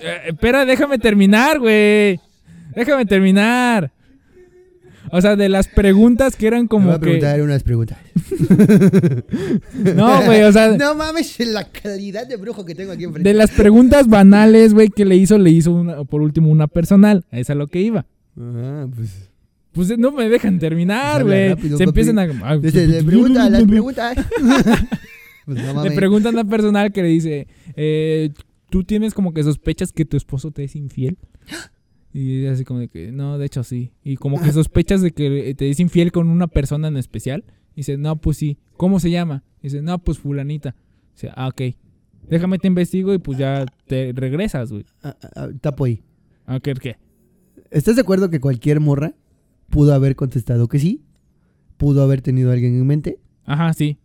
[0.00, 2.18] Eh, espera, déjame terminar, güey.
[2.74, 3.92] Déjame terminar.
[5.12, 7.00] O sea, de las preguntas que eran Me voy como a que...
[7.00, 7.98] preguntar unas preguntas.
[9.94, 13.28] No, güey, o sea, No mames la calidad de brujo que tengo aquí enfrente.
[13.28, 17.24] de las preguntas banales, güey, que le hizo, le hizo una- por último una personal.
[17.30, 18.04] A esa es a lo que iba.
[18.38, 19.30] Ah, pues.
[19.72, 21.50] Pues no me dejan terminar, güey.
[21.50, 21.84] Se papi.
[21.84, 22.26] empiezan a...
[22.56, 24.16] Le pregunta las preguntas.
[25.46, 28.30] pues no Le preguntan a personal que le dice, eh,
[28.68, 31.18] ¿tú tienes como que sospechas que tu esposo te es infiel?
[32.12, 33.92] Y así como de que, no, de hecho sí.
[34.02, 37.44] Y como que sospechas de que te es infiel con una persona en especial.
[37.76, 38.58] Y dice, no, pues sí.
[38.76, 39.44] ¿Cómo se llama?
[39.60, 40.74] Y dice, no, pues fulanita.
[41.14, 41.76] Dice, ah, ok.
[42.28, 44.84] Déjame te investigo y pues ya te regresas, güey.
[45.04, 46.02] Ah, ah, ah, tapo ahí.
[46.46, 46.74] ¿A qué?
[46.74, 46.96] ¿Qué?
[47.70, 49.14] ¿Estás de acuerdo que cualquier morra
[49.68, 51.02] pudo haber contestado que sí?
[51.76, 53.98] Pudo haber tenido a alguien en mente Ajá, sí.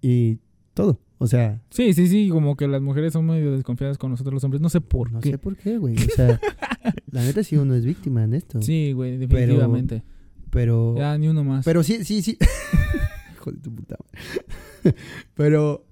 [0.00, 0.38] y
[0.74, 1.00] todo.
[1.18, 2.28] O sea, Sí, sí, sí.
[2.30, 4.60] Como que las mujeres son medio desconfiadas con nosotros los hombres.
[4.60, 5.30] No sé por no qué.
[5.30, 5.94] sé por qué, güey.
[5.96, 6.40] O sea,
[7.12, 8.60] la neta sí uno es víctima en esto.
[8.60, 10.02] Sí, güey, definitivamente.
[10.50, 10.96] Pero.
[10.96, 11.64] Ya, ni uno más.
[11.64, 12.36] Pero sí, sí, sí.
[13.34, 13.96] Hijo de tu puta
[14.82, 14.96] madre.
[15.34, 15.84] Pero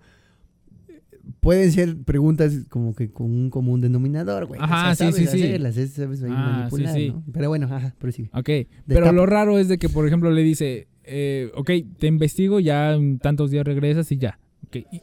[1.41, 4.61] pueden ser preguntas como que con un común denominador, güey.
[4.63, 5.43] Ajá, o sea, sí, sí, sí.
[5.45, 7.09] hacerlas, es- sabes ahí Ah, manipular, sí, sí.
[7.11, 7.25] ¿no?
[7.33, 8.29] Pero bueno, ajá, pero sí.
[8.33, 8.51] Ok,
[8.87, 12.93] pero lo raro es de que, por ejemplo, le dice, eh, ok, te investigo, ya
[12.95, 14.39] en tantos días regresas y ya.
[14.67, 14.77] Ok.
[14.93, 15.03] y-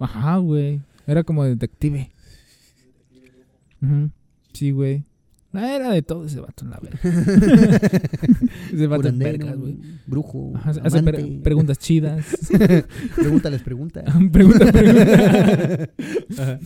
[0.00, 0.80] Ajá, güey.
[1.06, 2.10] Era como detective.
[3.82, 4.10] Ujú.
[4.52, 5.04] Sí, güey.
[5.54, 6.98] Ah, Era de todo ese vato, la verga.
[8.72, 9.78] ese vato Curandero, vergas, güey.
[10.06, 12.26] brujo, Ajá, Hace pre- preguntas chidas.
[13.16, 14.04] Pregúntales preguntas.
[14.32, 15.88] pregunta, pregunta.
[16.38, 16.58] Ajá.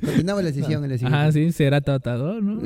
[0.00, 1.18] Continuamos la sesión en la siguiente.
[1.18, 2.60] Ajá, sí, será tratador, ¿no?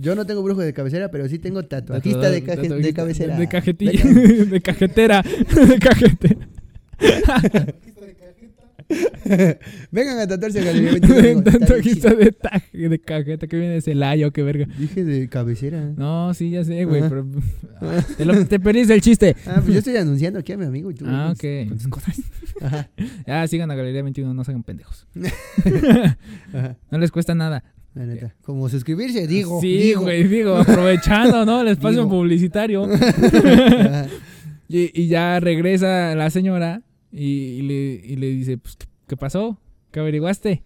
[0.00, 3.36] Yo no tengo brujo de cabecera, pero sí tengo tatuajista de, caje- de Tatuajista, cabecera.
[3.38, 3.92] De, cajetilla.
[3.92, 5.22] De ca- De cajetera.
[5.22, 6.48] De cajetera.
[9.90, 11.18] Vengan a tatuarse a Galería 21.
[11.18, 12.08] amigo, está Tanto bien aquí chido.
[12.10, 14.66] está de, ta- de cajeta que viene de Celaya qué verga.
[14.78, 15.92] Dije de cabecera.
[15.96, 17.26] No, sí, ya sé, güey, pero
[18.18, 19.34] te, lo- te perdiste el chiste.
[19.46, 21.04] Ah, pues yo estoy anunciando aquí a mi amigo y tú.
[21.08, 21.68] Ah, pues, ok.
[21.70, 22.20] Con tus cosas.
[22.60, 22.90] Ajá,
[23.26, 25.06] Ya sigan a Galería 21, no sean pendejos.
[26.54, 26.76] ajá.
[26.90, 27.64] No les cuesta nada.
[27.94, 28.34] La neta.
[28.42, 29.60] Como suscribirse, digo.
[29.60, 30.02] sí, digo.
[30.02, 31.60] güey, digo, aprovechando, ¿no?
[31.60, 32.10] El espacio Digo.
[32.10, 32.88] publicitario.
[34.68, 36.80] Y, y ya regresa la señora
[37.10, 37.74] y, y le,
[38.06, 39.58] y le dice, pues, ¿qué, pasó?
[39.90, 40.62] ¿Qué averiguaste?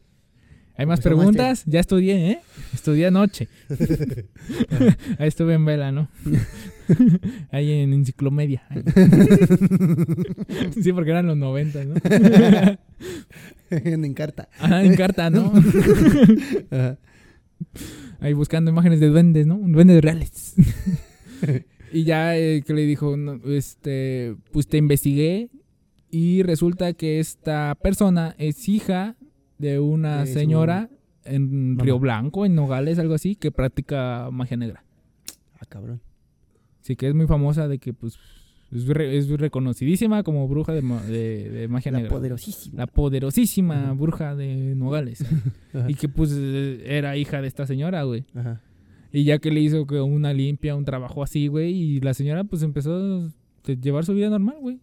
[0.77, 1.64] ¿Hay más Pues, preguntas?
[1.66, 2.39] Ya estudié, ¿eh?
[2.72, 3.49] Estudié anoche.
[5.18, 6.09] Ahí estuve en vela, ¿no?
[7.51, 8.62] Ahí en enciclomedia.
[10.81, 11.95] Sí, porque eran los 90, ¿no?
[13.70, 14.49] en Encarta.
[14.61, 15.53] Ajá, en carta, ¿no?
[16.70, 16.97] Ajá.
[18.20, 19.59] Ahí buscando imágenes de duendes, ¿no?
[19.62, 20.54] Duendes reales.
[21.92, 25.50] y ya eh, que le dijo, no, este, pues te investigué
[26.11, 29.16] y resulta que esta persona es hija
[29.59, 30.90] de una De su señora
[31.24, 31.84] en mamá.
[31.84, 34.84] Río Blanco, en Nogales, algo así, que practica magia negra.
[35.61, 36.00] Ah, cabrón.
[36.80, 38.18] Sí, que es muy famosa de que, pues,
[38.72, 42.10] es, re- es reconocidísima como bruja de, de- de magia La negra.
[42.14, 42.76] poderosísima.
[42.78, 45.24] La poderosísima bruja de Nogales.
[45.88, 48.24] Y que, pues, era hija de esta señora, güey.
[48.34, 48.62] Ajá.
[49.12, 52.44] Y ya que le hizo que una limpia, un trabajo así, güey, y la señora
[52.44, 53.30] pues empezó
[53.66, 54.78] a llevar su vida normal, güey.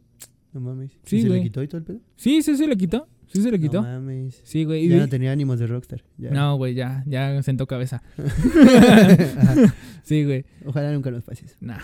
[0.54, 0.92] No mames.
[1.04, 1.40] Sí, ¿Y se güey.
[1.40, 2.00] le quitó y todo el pedo?
[2.16, 3.08] Sí, sí, se le quitó.
[3.34, 3.82] Sí, se le quitó.
[3.82, 4.42] No mames.
[4.44, 4.88] sí, güey.
[4.88, 6.04] Ya no tenía ánimos de rockstar.
[6.18, 6.30] Ya.
[6.30, 8.04] No, güey, ya, ya sentó cabeza.
[10.04, 10.44] Sí, güey.
[10.66, 11.56] Ojalá nunca nos pases.
[11.62, 11.80] Nah.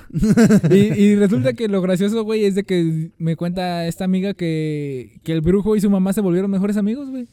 [0.69, 5.19] Y, y resulta que lo gracioso, güey, es de que me cuenta esta amiga que,
[5.23, 7.27] que el brujo y su mamá se volvieron mejores amigos, güey.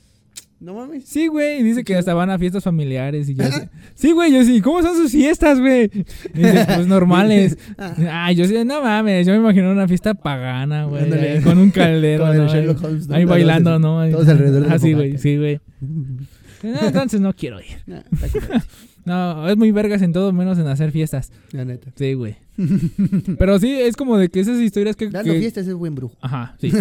[0.59, 1.04] No mames.
[1.04, 1.62] Sí, güey.
[1.62, 3.61] Dice que hasta van a fiestas familiares y yo así-
[3.94, 4.61] Sí, güey, yo sí.
[4.62, 5.88] ¿Cómo son sus fiestas, güey?
[6.34, 7.59] Dice, pues normales.
[7.76, 11.70] Ah, Ay, yo sí, no mames, yo me imagino una fiesta pagana, güey, con un
[11.70, 13.14] caldero, Ahí- Holmes, ¿no?
[13.14, 14.09] ahí bailando, ¿no?
[14.11, 15.22] Todos alrededor de la Ah, sí, güey, fogata.
[15.22, 15.61] sí, güey.
[16.72, 17.78] No, entonces no quiero ir.
[19.06, 21.30] No, es muy vergas en todo menos en hacer fiestas.
[21.52, 21.92] La neta.
[21.94, 22.34] Sí, güey.
[23.38, 25.08] Pero sí, es como de que esas historias que...
[25.10, 26.16] Dando que- fiestas es buen brujo.
[26.20, 26.72] Ajá, sí.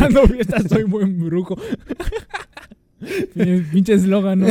[0.00, 1.56] Dando fiestas soy buen brujo.
[3.70, 4.48] Pinche eslogan, ¿no?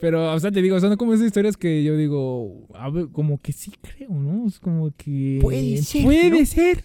[0.00, 3.40] Pero, o sea, te digo, son como esas historias que yo digo, a ver, como
[3.40, 4.46] que sí creo, ¿no?
[4.46, 5.38] Es como que...
[5.40, 6.46] Puede ser, Puede ¿no?
[6.46, 6.84] ser.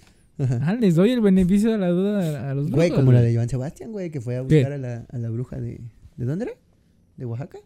[0.62, 3.50] Ah, les doy el beneficio de la duda a, los Güey, como la de Joan
[3.50, 5.82] Sebastián, güey, que fue a buscar a la, a la bruja de...
[6.16, 6.54] ¿De dónde era?
[7.18, 7.60] ¿De Oaxaca?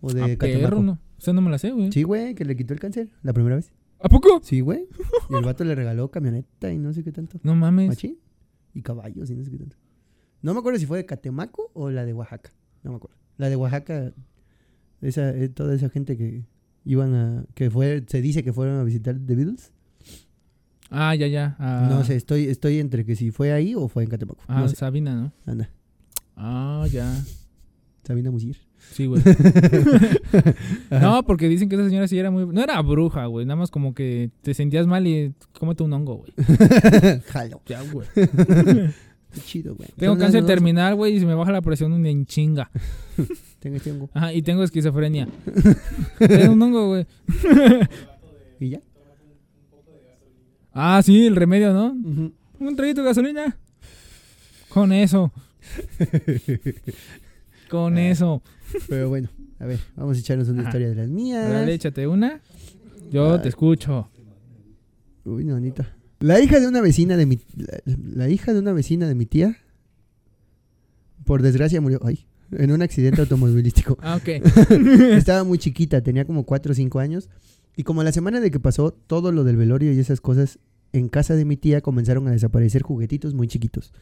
[0.00, 0.82] ¿O de A Catemaco?
[0.82, 0.92] no.
[0.92, 1.92] O sea, no me la sé, güey.
[1.92, 3.72] Sí, güey, que le quitó el cáncer la primera vez.
[4.00, 4.40] ¿A poco?
[4.42, 4.88] Sí, güey.
[5.30, 7.38] Y el vato le regaló camioneta y no sé qué tanto.
[7.44, 7.88] No mames.
[7.88, 8.18] Machín.
[8.74, 9.76] Y caballos y no sé qué tanto.
[10.40, 12.50] No me acuerdo si fue de Catemaco o la de Oaxaca.
[12.82, 13.16] No me acuerdo.
[13.36, 14.12] La de Oaxaca,
[15.00, 16.44] esa, eh, toda esa gente que
[16.84, 17.46] iban a...
[17.54, 19.71] Que fue, se dice que fueron a visitar The Beatles.
[20.92, 21.56] Ah, ya, ya.
[21.58, 24.42] Ah, No sé, estoy, estoy entre que si fue ahí o fue en Catemaco.
[24.46, 24.76] Ah, no sé.
[24.76, 25.32] Sabina, ¿no?
[25.50, 25.70] Anda,
[26.36, 27.12] Ah, ya.
[28.04, 28.56] Sabina Musir.
[28.92, 29.22] Sí, güey.
[30.90, 32.46] No, porque dicen que esa señora sí era muy...
[32.46, 33.46] No era bruja, güey.
[33.46, 36.32] Nada más como que te sentías mal y cómete un hongo, güey.
[37.28, 37.62] Jalo.
[37.66, 38.06] Ya, güey.
[38.14, 39.88] Qué chido, güey.
[39.96, 42.70] Tengo cáncer dos- terminal, güey, y se me baja la presión un en chinga.
[43.60, 44.10] Tengo este hongo.
[44.12, 45.28] Ajá, y tengo esquizofrenia.
[46.18, 47.06] Tengo un hongo, güey.
[48.58, 48.80] ¿Y ya?
[50.72, 51.92] Ah, sí, el remedio, ¿no?
[51.92, 53.56] Un traguito de gasolina.
[54.68, 55.32] Con eso.
[57.68, 58.08] Con Ah.
[58.10, 58.42] eso.
[58.88, 60.70] Pero bueno, a ver, vamos a echarnos una Ajá.
[60.70, 61.48] historia de las mías.
[61.50, 62.40] Dale, échate una.
[63.10, 63.40] Yo Ay.
[63.42, 64.08] te escucho.
[65.24, 65.94] Uy, no, Anita.
[66.20, 67.38] La hija de una vecina de mi...
[67.56, 67.82] La,
[68.14, 69.56] la hija de una vecina de mi tía,
[71.24, 73.98] por desgracia, murió ay, en un accidente automovilístico.
[74.00, 74.28] Ah, ok.
[75.16, 77.28] Estaba muy chiquita, tenía como 4 o 5 años.
[77.76, 80.58] Y como la semana de que pasó todo lo del velorio y esas cosas,
[80.92, 83.92] en casa de mi tía comenzaron a desaparecer juguetitos muy chiquitos.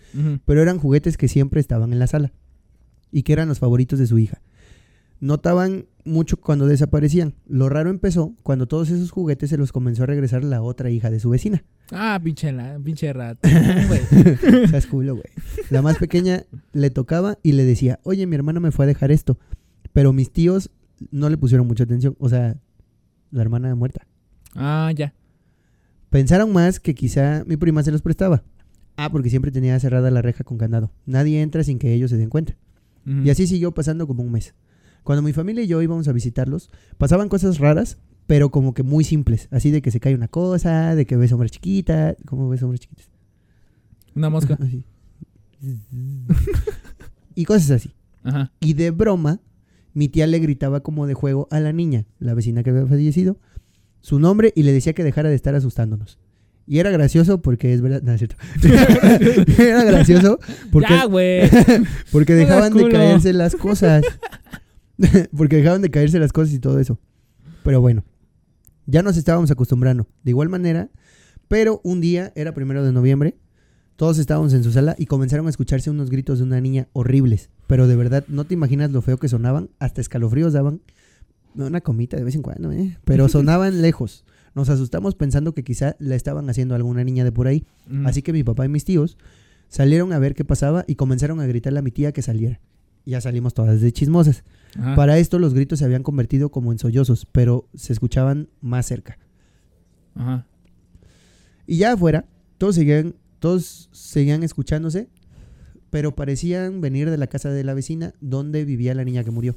[0.45, 2.33] Pero eran juguetes que siempre estaban en la sala.
[3.13, 4.41] Y que eran los favoritos de su hija.
[5.21, 7.35] Notaban mucho cuando desaparecían.
[7.47, 11.11] Lo raro empezó cuando todos esos juguetes se los comenzó a regresar la otra hija
[11.11, 11.63] de su vecina.
[11.93, 13.13] Ah, pinche, la, pinche.
[14.71, 15.27] Seas culo, güey.
[15.69, 19.11] La más pequeña le tocaba y le decía, oye, mi hermana me fue a dejar
[19.11, 19.39] esto.
[19.93, 20.71] Pero mis tíos
[21.11, 22.17] no le pusieron mucha atención.
[22.19, 22.57] O sea,
[23.31, 24.07] la hermana muerta.
[24.55, 25.15] Ah, ya.
[26.11, 28.43] Pensaron más que quizá mi prima se los prestaba.
[28.97, 30.91] Ah, porque siempre tenía cerrada la reja con candado.
[31.07, 32.57] Nadie entra sin que ellos se den cuenta.
[33.07, 34.55] Y así siguió pasando como un mes.
[35.05, 39.05] Cuando mi familia y yo íbamos a visitarlos, pasaban cosas raras, pero como que muy
[39.05, 39.49] simples.
[39.51, 42.17] Así de que se cae una cosa, de que ves sombras chiquitas.
[42.27, 43.09] ¿Cómo ves sombras chiquitas?
[44.15, 44.59] Una mosca.
[47.35, 47.95] Y cosas así.
[48.23, 48.53] Ajá.
[48.61, 49.41] Y de broma,
[49.95, 53.39] mi tía le gritaba como de juego a la niña, la vecina que había fallecido,
[54.01, 56.19] su nombre y le decía que dejara de estar asustándonos.
[56.67, 58.01] Y era gracioso porque es verdad.
[58.03, 58.37] No, es cierto.
[59.63, 60.39] era gracioso
[60.71, 61.09] porque, Ya,
[62.13, 64.05] porque dejaban de caerse las cosas.
[65.37, 67.01] porque dejaban de caerse las cosas y todo eso.
[67.65, 68.05] Pero bueno,
[68.87, 70.07] ya nos estábamos acostumbrando.
[70.23, 70.91] De igual manera,
[71.49, 73.37] pero un día, era primero de noviembre,
[73.97, 77.51] todos estábamos en su sala y comenzaron a escucharse unos gritos de una niña horribles.
[77.71, 79.71] Pero de verdad, no te imaginas lo feo que sonaban.
[79.79, 80.81] Hasta escalofríos daban.
[81.55, 82.99] Una comita de vez en cuando, ¿eh?
[83.05, 84.25] Pero sonaban lejos.
[84.57, 87.65] Nos asustamos pensando que quizá la estaban haciendo alguna niña de por ahí.
[87.87, 88.09] Mm.
[88.09, 89.19] Así que mi papá y mis tíos
[89.69, 92.59] salieron a ver qué pasaba y comenzaron a gritarle a mi tía que saliera.
[93.07, 94.43] Ya salimos todas de chismosas.
[94.77, 94.97] Ajá.
[94.97, 99.17] Para esto los gritos se habían convertido como en sollozos, pero se escuchaban más cerca.
[100.17, 100.45] Ajá.
[101.69, 102.25] Y ya afuera,
[102.59, 105.09] todos seguían, todos seguían escuchándose,
[105.91, 109.55] pero parecían venir de la casa de la vecina donde vivía la niña que murió.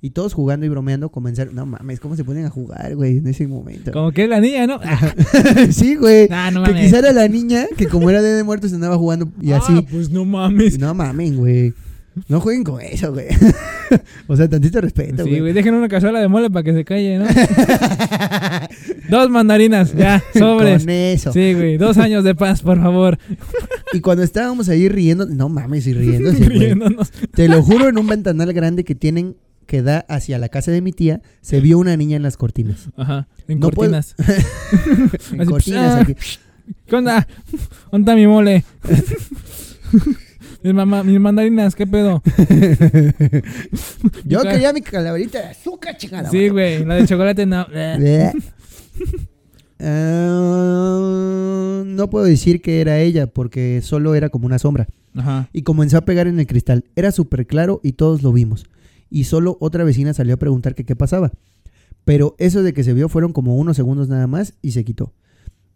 [0.00, 1.56] Y todos jugando y bromeando comenzaron.
[1.56, 3.90] No mames, ¿cómo se ponen a jugar, güey, en ese momento?
[3.90, 4.78] Como que es la niña, ¿no?
[5.72, 6.28] Sí, güey.
[6.28, 6.84] nah, no que mames.
[6.86, 9.84] quizá era la niña que como era de muertos andaba jugando y Ah, así.
[9.90, 10.78] pues no mames.
[10.78, 11.74] No mamen, güey.
[12.28, 13.26] No jueguen con eso, güey.
[14.26, 15.40] o sea, tantito respeto, Sí, güey.
[15.40, 17.26] güey, dejen una cazuela de mole para que se calle, ¿no?
[19.08, 20.82] Dos mandarinas, ya, sobres.
[20.82, 21.32] Con eso.
[21.32, 23.18] Sí, güey, dos años de paz, por favor.
[23.94, 26.58] Y cuando estábamos ahí riendo, no mames, y riéndose, güey.
[26.58, 27.10] Riéndonos.
[27.34, 30.82] Te lo juro, en un ventanal grande que tienen que da hacia la casa de
[30.82, 32.90] mi tía, se vio una niña en las cortinas.
[32.98, 34.14] Ajá, en No cortinas.
[35.32, 36.00] En Así, cortinas ah.
[36.00, 36.16] aquí.
[36.86, 37.26] ¿Qué onda?
[37.90, 38.64] ¿Dónde está mi mole?
[40.62, 42.22] Mis, mamá, mis mandarinas, ¿qué pedo?
[44.24, 46.30] Yo quería mi calaverita de azúcar, chingada.
[46.30, 47.66] Sí, güey, la de chocolate no.
[47.68, 48.32] Bleh.
[49.80, 54.88] Ah, no puedo decir que era ella porque solo era como una sombra.
[55.14, 55.48] Ajá.
[55.52, 56.84] Y comenzó a pegar en el cristal.
[56.96, 58.66] Era súper claro y todos lo vimos.
[59.10, 61.32] Y solo otra vecina salió a preguntar que qué pasaba.
[62.04, 65.12] Pero eso de que se vio fueron como unos segundos nada más y se quitó.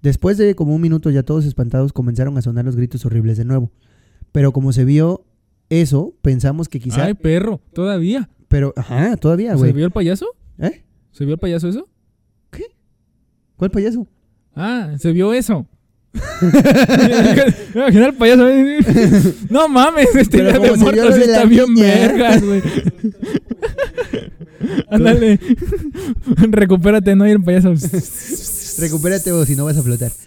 [0.03, 3.45] Después de como un minuto ya todos espantados comenzaron a sonar los gritos horribles de
[3.45, 3.71] nuevo.
[4.33, 5.25] Pero como se vio
[5.69, 7.05] eso, pensamos que quizá...
[7.05, 8.29] Ay, perro, todavía.
[8.49, 9.73] pero, ajá, todavía, ¿Se güey.
[9.73, 10.27] vio el payaso?
[10.59, 10.83] ¿Eh?
[11.13, 11.89] ¿Se vio el payaso eso?
[13.57, 14.09] ¿Cuál payaso?
[14.57, 15.67] Ah, se vio eso.
[17.75, 18.49] Al payaso.
[19.51, 22.61] No mames, este día de se muertos está bien vergas, güey.
[24.91, 25.39] Ándale.
[26.51, 27.75] Recupérate, no y el payaso.
[28.79, 30.13] Recupérate o si no vas a flotar.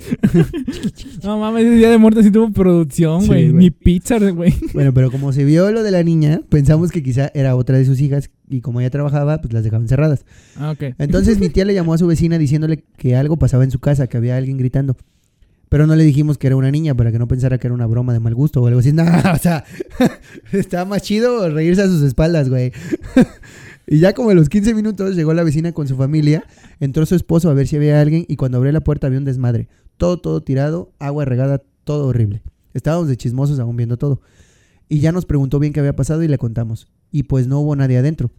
[1.23, 3.49] No mames, ese día de muertos sí tuvo producción, Sí, güey.
[3.51, 3.63] güey.
[3.65, 4.53] Ni pizza, güey.
[4.73, 7.85] Bueno, pero como se vio lo de la niña, pensamos que quizá era otra de
[7.85, 10.25] sus hijas y como ella trabajaba, pues las dejaban cerradas.
[10.57, 10.95] Ah, ok.
[10.99, 14.07] Entonces mi tía le llamó a su vecina diciéndole que algo pasaba en su casa,
[14.07, 14.95] que había alguien gritando.
[15.67, 17.87] Pero no le dijimos que era una niña para que no pensara que era una
[17.87, 18.91] broma de mal gusto o algo así.
[18.93, 19.63] No, o sea,
[20.51, 22.71] estaba más chido reírse a sus espaldas, güey.
[23.88, 26.45] Y ya como a los 15 minutos llegó la vecina con su familia,
[26.79, 29.25] entró su esposo a ver si había alguien y cuando abrió la puerta había un
[29.25, 29.67] desmadre.
[29.97, 32.41] Todo, todo tirado, agua regada, todo horrible.
[32.73, 34.21] Estábamos de chismosos aún viendo todo.
[34.89, 36.88] Y ya nos preguntó bien qué había pasado y le contamos.
[37.11, 38.31] Y pues no hubo nadie adentro.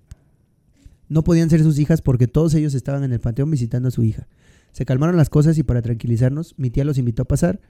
[1.09, 4.03] No podían ser sus hijas porque todos ellos estaban en el panteón visitando a su
[4.03, 4.27] hija.
[4.73, 7.61] Se calmaron las cosas y para tranquilizarnos, mi tía los invitó a pasar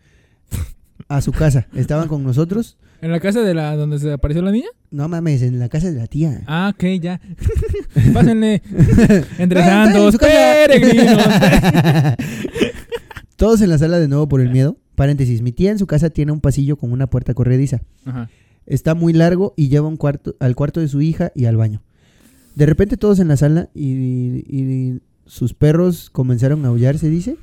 [1.09, 1.67] a su casa.
[1.75, 2.77] Estaban con nosotros.
[3.03, 4.69] ¿En la casa de la donde se apareció la niña?
[4.91, 6.43] No mames, en la casa de la tía.
[6.47, 7.21] Ah, ok, ya.
[8.15, 8.63] Pásenle.
[9.39, 11.23] Entre santos, peregrinos.
[13.37, 14.79] Todos en la sala de nuevo por el miedo.
[14.95, 17.83] Paréntesis, mi tía en su casa tiene un pasillo con una puerta corrediza.
[18.07, 18.31] Ajá.
[18.65, 21.83] Está muy largo y lleva un cuarto, al cuarto de su hija y al baño.
[22.55, 23.85] De repente todos en la sala y,
[24.49, 27.37] y sus perros comenzaron a aullar, ¿se dice?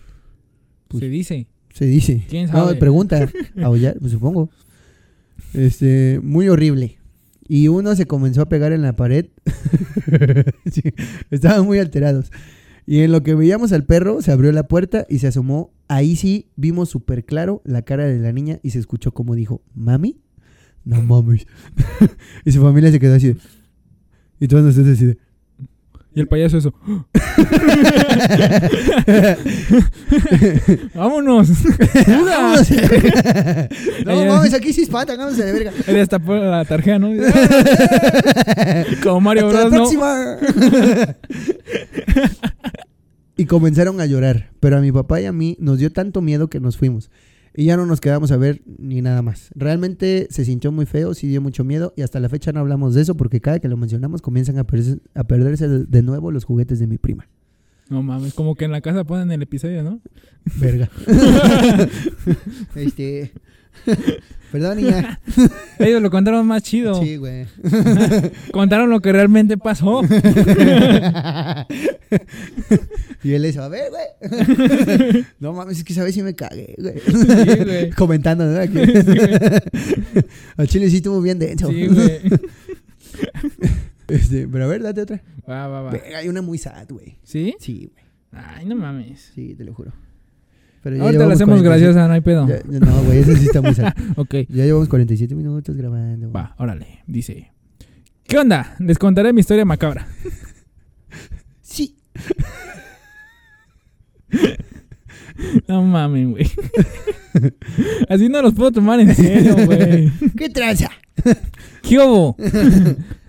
[0.88, 1.48] Pues- Se dice.
[1.74, 2.24] Se dice.
[2.30, 2.76] ¿Quién No, sabe?
[2.76, 3.28] pregunta.
[3.62, 4.50] Aullar, pues supongo.
[5.54, 6.98] Este, muy horrible.
[7.48, 9.26] Y uno se comenzó a pegar en la pared.
[10.72, 10.82] Sí,
[11.32, 12.32] estaban muy alterados.
[12.86, 15.72] Y en lo que veíamos al perro, se abrió la puerta y se asomó.
[15.88, 19.62] Ahí sí vimos súper claro la cara de la niña y se escuchó como dijo,
[19.74, 20.20] ¿Mami?
[20.86, 21.48] No mames.
[22.46, 23.38] y su familia se quedó así de-
[24.40, 25.18] Y todos nosotros así de...
[26.16, 26.72] Y el payaso eso.
[30.94, 31.50] Vámonos.
[32.08, 32.70] ¡Vámonos!
[34.06, 35.72] no mames, aquí sí espantan, vámonos a la verga.
[35.88, 37.10] Él destapó la tarjeta, ¿no?
[39.02, 39.98] Como Mario Hasta la Bros, ¿no?
[39.98, 40.38] próxima.
[43.38, 46.48] y comenzaron a llorar, pero a mi papá y a mí nos dio tanto miedo
[46.48, 47.10] que nos fuimos.
[47.56, 49.50] Y ya no nos quedamos a ver ni nada más.
[49.56, 52.96] Realmente se sintió muy feo, sí dio mucho miedo y hasta la fecha no hablamos
[52.96, 56.32] de eso porque cada que lo mencionamos comienzan a perderse, a perderse de de nuevo
[56.32, 57.28] los juguetes de mi prima.
[57.90, 60.00] No mames, como que en la casa ponen el episodio, ¿no?
[60.60, 60.90] Verga.
[62.76, 63.34] este...
[64.52, 65.20] Perdón, niña.
[65.80, 67.02] Ellos lo contaron más chido.
[67.02, 67.48] Sí, güey.
[68.52, 70.02] Contaron lo que realmente pasó.
[73.24, 75.26] Y él le dice, a ver, güey.
[75.40, 77.00] no mames, es que sabes si me cagué, güey.
[77.00, 77.90] Sí, güey.
[77.96, 78.60] Comentando, ¿no?
[78.60, 78.78] Aquí.
[78.86, 80.22] Sí.
[80.58, 81.70] Al chile sí estuvo bien denso.
[81.70, 82.20] Sí, güey.
[84.08, 85.24] Este, pero a ver, date otra.
[85.50, 85.94] Va, va, va.
[86.18, 87.18] Hay una muy sad, güey.
[87.24, 87.56] ¿Sí?
[87.60, 88.06] Sí, güey.
[88.46, 89.32] Ay, no mames.
[89.34, 89.94] Sí, te lo juro.
[90.84, 92.48] Pero ya Ahorita la hacemos 47 graciosa, no hay pedo.
[92.48, 93.94] Ya- no, güey, esa sí está muy sad.
[94.18, 94.34] Ok.
[94.50, 96.32] Ya llevamos 47 minutos grabando.
[96.32, 97.04] Va, órale.
[97.08, 97.52] Dice.
[98.28, 98.76] ¿Qué onda?
[98.80, 100.08] Les contaré mi historia macabra.
[101.62, 101.96] Sí.
[105.68, 106.52] No mames, güey.
[108.10, 110.12] Así no los puedo tomar en serio, güey.
[110.38, 110.92] ¿Qué tranza?
[111.82, 112.36] ¿Qué hubo?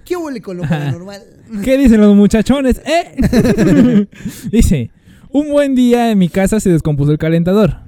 [0.05, 1.23] ¿Qué huele con lo paranormal?
[1.63, 2.81] ¿Qué dicen los muchachones?
[2.85, 4.07] ¿Eh?
[4.51, 4.91] Dice,
[5.31, 7.79] un buen día en mi casa se descompuso el calentador.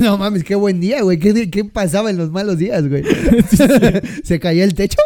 [0.00, 1.18] No mames, qué buen día, güey.
[1.18, 3.02] ¿Qué, qué pasaba en los malos días, güey?
[4.22, 4.98] ¿Se caía el techo?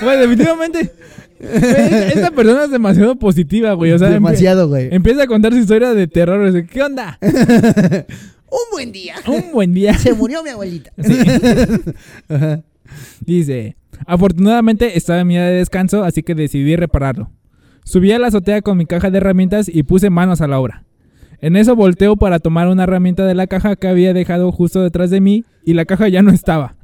[0.00, 0.92] Bueno, definitivamente.
[1.40, 3.92] Esta persona es demasiado positiva, güey.
[3.92, 4.88] O sea, empe- Demasiado, güey.
[4.92, 6.50] empieza a contar su historia de terror.
[6.52, 7.18] Dice, ¿Qué onda?
[8.50, 9.14] Un buen día.
[9.26, 9.94] Un buen día.
[9.94, 10.90] Se murió mi abuelita.
[11.02, 11.18] Sí.
[12.28, 12.62] Ajá.
[13.20, 13.76] Dice,
[14.06, 17.30] afortunadamente estaba en mi día de descanso, así que decidí repararlo.
[17.84, 20.84] Subí a la azotea con mi caja de herramientas y puse manos a la obra.
[21.40, 25.10] En eso volteo para tomar una herramienta de la caja que había dejado justo detrás
[25.10, 26.74] de mí y la caja ya no estaba.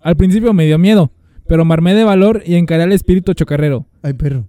[0.00, 1.12] Al principio me dio miedo,
[1.46, 3.86] pero me armé de valor y encaré al espíritu chocarrero.
[4.02, 4.46] Ay, perro.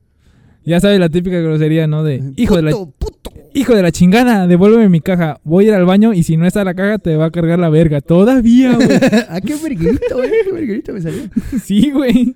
[0.66, 2.04] Ya sabes la típica grosería, ¿no?
[2.04, 5.40] De hijo de la Puto, hijo de la chingada, devuélveme mi caja.
[5.44, 7.60] Voy a ir al baño y si no está la caja te va a cargar
[7.60, 8.02] la verga.
[8.02, 8.88] Todavía, güey.
[9.30, 10.32] ah, qué verguerito, güey.
[10.44, 11.22] Qué verguerito me salió.
[11.64, 12.36] Sí, güey.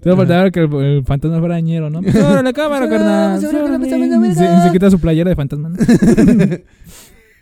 [0.00, 2.00] Te va a faltar que el, el fantasma fuera ñero, ¿no?
[2.02, 3.40] Pues, ¡Órale, la cámara, carnal!
[3.40, 5.68] Se, se quita su playera de fantasma.
[5.68, 5.76] ¿no?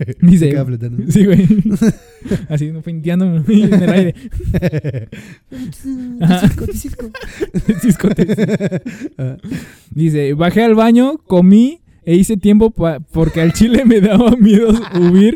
[0.00, 0.48] Se Dice...
[0.50, 1.02] queda flotando.
[1.10, 1.46] Sí, güey.
[2.48, 4.14] Así, no finteando en el aire.
[9.18, 9.36] Ah,
[9.90, 12.72] Dice, bajé al baño, comí e hice tiempo
[13.12, 15.34] porque al chile me daba miedo huir.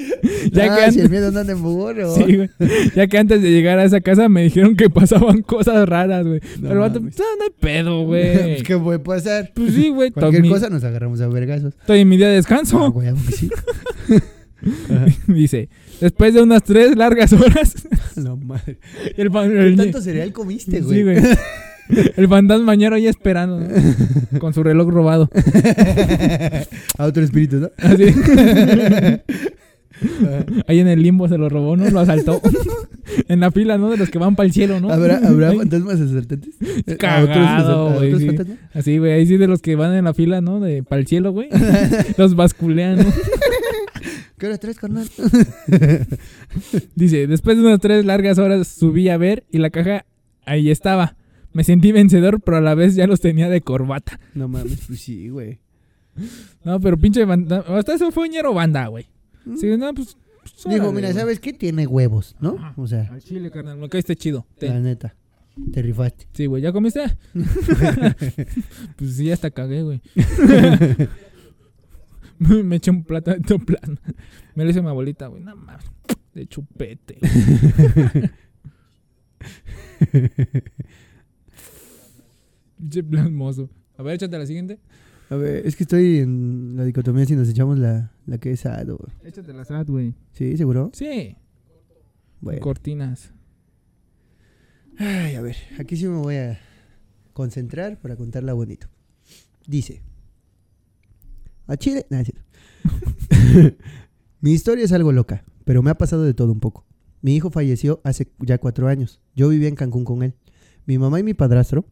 [0.51, 2.15] Ya, ah, que si el miedo no anda en burro.
[2.15, 2.51] sí, güey.
[2.97, 6.41] ya que antes de llegar a esa casa me dijeron que pasaban cosas raras, güey.
[6.61, 7.01] No Pero vato.
[7.05, 8.63] "Ah, no hay pedo, güey.
[8.63, 9.53] ¿Qué puede pasar?
[9.55, 10.11] Pues sí, güey.
[10.11, 11.75] Cualquier cosa nos agarramos a vergazos.
[11.81, 12.91] Estoy en mi día de Ah, descanso.
[12.93, 13.51] güey, aunque sí.
[15.27, 15.69] Dice,
[16.01, 17.75] después de unas tres largas horas,
[18.17, 18.79] No, madre.
[19.17, 20.99] el, fan- ¿Qué el- tanto cereal comiste, güey?
[20.99, 21.17] Sí, güey.
[22.17, 24.39] El fantasmañero ahí esperando, ¿no?
[24.39, 25.29] con su reloj robado.
[26.97, 27.71] a otro espíritu, ¿no?
[27.77, 28.05] Así.
[30.67, 31.89] Ahí en el limbo se lo robó, ¿no?
[31.89, 32.41] Lo asaltó.
[33.29, 33.91] en la fila, ¿no?
[33.91, 34.91] De los que van para el cielo, ¿no?
[34.91, 36.55] ¿Habrá, ¿habrá fantasmas asaltantes?
[36.91, 38.29] ¿A Cagado, güey, sí.
[38.73, 39.13] Así, güey.
[39.13, 40.61] Ahí sí de los que van en la fila, ¿no?
[40.61, 41.49] De para el cielo, güey.
[42.17, 43.05] Los basculean, ¿no?
[44.39, 45.09] ¿Qué hora traes, carnal?
[46.95, 50.07] Dice, después de unas tres largas horas subí a ver y la caja
[50.45, 51.17] ahí estaba.
[51.53, 54.19] Me sentí vencedor, pero a la vez ya los tenía de corbata.
[54.35, 55.61] No mames, pues sí, güey.
[56.65, 57.65] No, pero pinche banda.
[57.69, 59.07] Hasta eso fue ñero banda, güey.
[59.57, 60.17] Sí, no, pues.
[60.43, 61.21] pues, órale, mira, güey.
[61.21, 61.53] ¿sabes qué?
[61.53, 62.57] Tiene huevos, ¿no?
[62.59, 62.75] Ajá.
[62.77, 64.47] O sea, Al chile, carnal, me caíste chido.
[64.59, 64.71] Ten.
[64.71, 65.15] la neta.
[65.73, 66.27] Te rifaste.
[66.33, 67.03] Sí, güey, ¿ya comiste?
[68.97, 70.01] pues sí, hasta cagué, güey.
[72.65, 74.01] me eché un plato de toplan.
[74.55, 75.43] Me lo hizo mi abuelita, güey.
[75.43, 75.85] No mames.
[76.35, 77.19] De chupete.
[82.79, 83.71] Pinche plasmoso.
[83.97, 84.81] A ver, échate la siguiente.
[85.31, 88.67] A ver, es que estoy en la dicotomía si nos echamos la, la que es
[88.67, 88.99] ado.
[89.25, 90.15] Échate la SAT, güey.
[90.33, 90.57] ¿Sí?
[90.57, 90.91] ¿Seguro?
[90.93, 91.37] Sí.
[92.41, 92.61] Bueno.
[92.61, 93.33] Cortinas.
[94.99, 96.61] Ay, a ver, aquí sí me voy a
[97.33, 98.87] concentrar para contarla bonito.
[99.67, 100.03] Dice.
[101.67, 102.07] A Chile.
[102.11, 102.23] Nah.
[104.41, 106.85] Mi historia es algo loca, pero me ha pasado de todo un poco.
[107.23, 109.21] Mi hijo falleció hace ya cuatro años.
[109.35, 110.35] Yo vivía en Cancún con él.
[110.87, 111.87] Mi mamá y mi padrastro,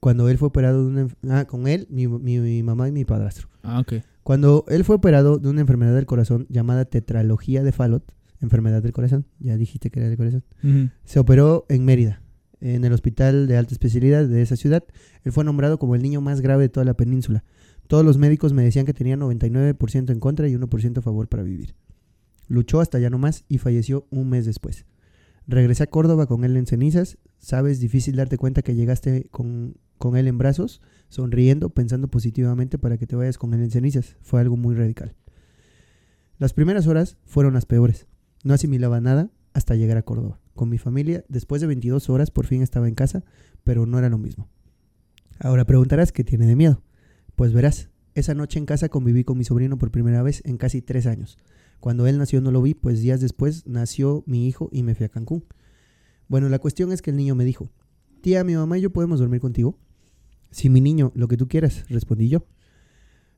[0.00, 1.08] cuando él fue operado de una...
[1.28, 3.48] Ah, con él, mi, mi- mi mamá y mi padrastro.
[3.62, 3.94] Ah, ok.
[4.24, 8.02] Cuando él fue operado de una enfermedad del corazón llamada tetralogía de Fallot,
[8.40, 10.42] enfermedad del corazón, ya dijiste que era del corazón,
[11.04, 12.22] se operó en Mérida,
[12.60, 14.82] en el hospital de alta especialidad de esa ciudad.
[15.22, 17.44] Él fue nombrado como el niño más grave de toda la península.
[17.86, 21.42] Todos los médicos me decían que tenía 99% en contra y 1% a favor para
[21.42, 21.74] vivir.
[22.48, 24.86] Luchó hasta ya no más y falleció un mes después.
[25.46, 27.18] Regresé a Córdoba con él en cenizas.
[27.38, 32.96] Sabes, difícil darte cuenta que llegaste con, con él en brazos, sonriendo, pensando positivamente para
[32.96, 34.16] que te vayas con él en cenizas.
[34.22, 35.14] Fue algo muy radical.
[36.38, 38.06] Las primeras horas fueron las peores.
[38.42, 40.40] No asimilaba nada hasta llegar a Córdoba.
[40.54, 43.24] Con mi familia, después de 22 horas, por fin estaba en casa,
[43.62, 44.48] pero no era lo mismo.
[45.38, 46.82] Ahora preguntarás qué tiene de miedo.
[47.36, 50.82] Pues verás, esa noche en casa conviví con mi sobrino por primera vez en casi
[50.82, 51.36] tres años.
[51.80, 55.04] Cuando él nació no lo vi, pues días después nació mi hijo y me fui
[55.04, 55.44] a Cancún.
[56.28, 57.70] Bueno, la cuestión es que el niño me dijo,
[58.20, 59.78] tía, mi mamá y yo podemos dormir contigo.
[60.50, 62.46] Sí, mi niño, lo que tú quieras, respondí yo.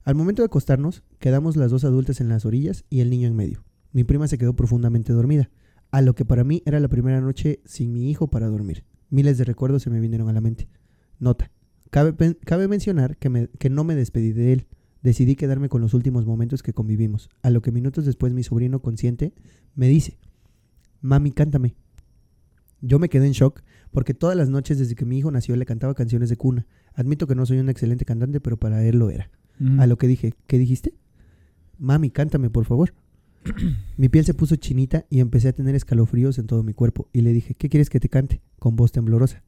[0.04, 3.34] Al momento de acostarnos, quedamos las dos adultas en las orillas y el niño en
[3.34, 3.64] medio.
[3.92, 5.50] Mi prima se quedó profundamente dormida,
[5.90, 8.84] a lo que para mí era la primera noche sin mi hijo para dormir.
[9.08, 10.68] Miles de recuerdos se me vinieron a la mente.
[11.18, 11.50] Nota.
[11.90, 14.66] Cabe, mencionar que, me- que no me despedí de él.
[15.02, 18.80] Decidí quedarme con los últimos momentos que convivimos, a lo que minutos después mi sobrino
[18.80, 19.32] consciente
[19.76, 20.18] me dice,
[21.00, 21.76] Mami, cántame.
[22.80, 23.62] Yo me quedé en shock
[23.92, 26.66] porque todas las noches desde que mi hijo nació le cantaba canciones de cuna.
[26.94, 29.30] Admito que no soy un excelente cantante, pero para él lo era.
[29.80, 30.92] A lo que dije, ¿qué dijiste?
[31.78, 32.92] Mami, cántame, por favor.
[33.96, 37.08] mi piel se puso chinita y empecé a tener escalofríos en todo mi cuerpo.
[37.12, 38.42] Y le dije, ¿qué quieres que te cante?
[38.58, 39.42] Con voz temblorosa.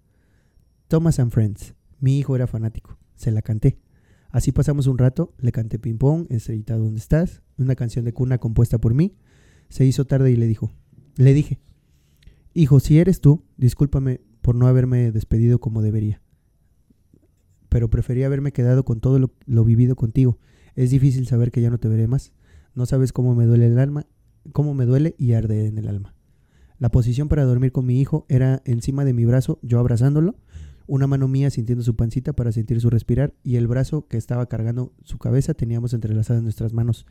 [0.86, 1.74] Thomas and Friends.
[2.00, 2.98] Mi hijo era fanático.
[3.14, 3.78] Se la canté.
[4.30, 7.42] Así pasamos un rato, le canté ping pong, estrellita ¿dónde estás?
[7.56, 9.16] Una canción de cuna compuesta por mí.
[9.68, 10.70] Se hizo tarde y le dijo,
[11.16, 11.60] le dije,
[12.54, 16.20] hijo, si eres tú, discúlpame por no haberme despedido como debería.
[17.68, 20.38] Pero prefería haberme quedado con todo lo, lo vivido contigo.
[20.74, 22.32] Es difícil saber que ya no te veré más.
[22.74, 24.06] No sabes cómo me duele el alma,
[24.52, 26.14] cómo me duele y arde en el alma.
[26.78, 30.36] La posición para dormir con mi hijo era encima de mi brazo, yo abrazándolo,
[30.88, 34.46] una mano mía sintiendo su pancita para sentir su respirar y el brazo que estaba
[34.48, 37.06] cargando su cabeza teníamos entrelazadas nuestras manos.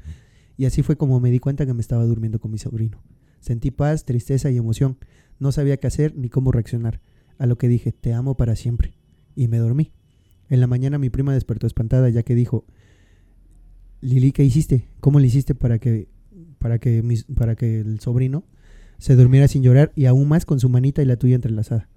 [0.57, 3.01] Y así fue como me di cuenta que me estaba durmiendo con mi sobrino.
[3.39, 4.97] Sentí paz, tristeza y emoción.
[5.39, 6.99] No sabía qué hacer ni cómo reaccionar.
[7.37, 8.97] A lo que dije, te amo para siempre.
[9.35, 9.93] Y me dormí.
[10.49, 12.65] En la mañana mi prima despertó espantada ya que dijo,
[14.01, 14.87] Lili, ¿qué hiciste?
[14.99, 16.07] ¿Cómo le hiciste para que,
[16.59, 18.43] para que, mis- para que el sobrino
[18.97, 21.89] se durmiera sin llorar y aún más con su manita y la tuya entrelazada?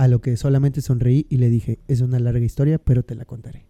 [0.00, 3.26] A lo que solamente sonreí y le dije, es una larga historia, pero te la
[3.26, 3.66] contaré.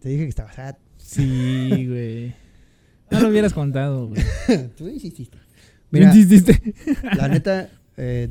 [0.00, 0.76] Te dije que estaba sad.
[0.96, 2.34] Sí, güey.
[3.10, 4.22] No lo hubieras contado, güey.
[4.76, 5.38] Tú insististe.
[5.90, 6.72] Mira, insististe.
[7.16, 8.28] la neta, eh,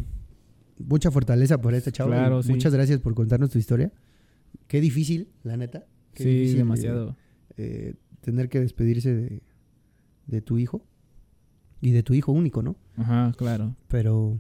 [0.80, 2.12] mucha fortaleza por este chavo.
[2.12, 2.50] Claro, sí.
[2.54, 3.92] Muchas gracias por contarnos tu historia.
[4.68, 5.86] Qué difícil, la neta.
[6.14, 7.18] Qué Sí, difícil, demasiado.
[7.58, 9.42] eh, tener que despedirse de,
[10.28, 10.86] de tu hijo
[11.82, 12.78] y de tu hijo único, ¿no?
[12.96, 13.76] Ajá, claro.
[13.90, 14.40] Pero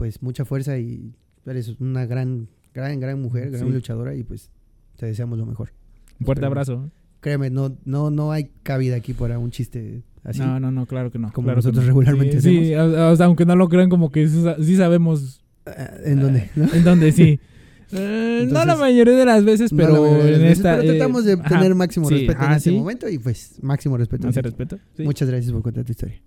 [0.00, 1.12] pues mucha fuerza y
[1.44, 3.70] eres una gran, gran, gran mujer, gran Sí.
[3.70, 4.50] luchadora y pues
[4.96, 5.74] te deseamos lo mejor.
[6.18, 6.90] Un fuerte abrazo.
[7.20, 10.38] Créeme, no, no, no hay cabida aquí para un chiste así.
[10.40, 11.30] No, no, no, claro que no.
[11.32, 11.88] Como claro nosotros no.
[11.88, 14.74] regularmente sí, sí, o- o sea, aunque no lo crean, como que sí, sa- sí
[14.76, 16.48] sabemos Ah, ¿En dónde?
[16.56, 16.72] ¿no?
[16.72, 17.38] en dónde sí.
[17.92, 20.76] Eh, no la mayoría de las veces, No pero la en veces, esta.
[20.78, 22.76] pero eh, tratamos de ajá, tener máximo sí, respeto en este sí.
[22.76, 24.28] momento y pues máximo respeto.
[24.28, 24.78] Hacer respeto.
[24.96, 25.02] Sí.
[25.02, 26.22] Muchas gracias por contar tu historia.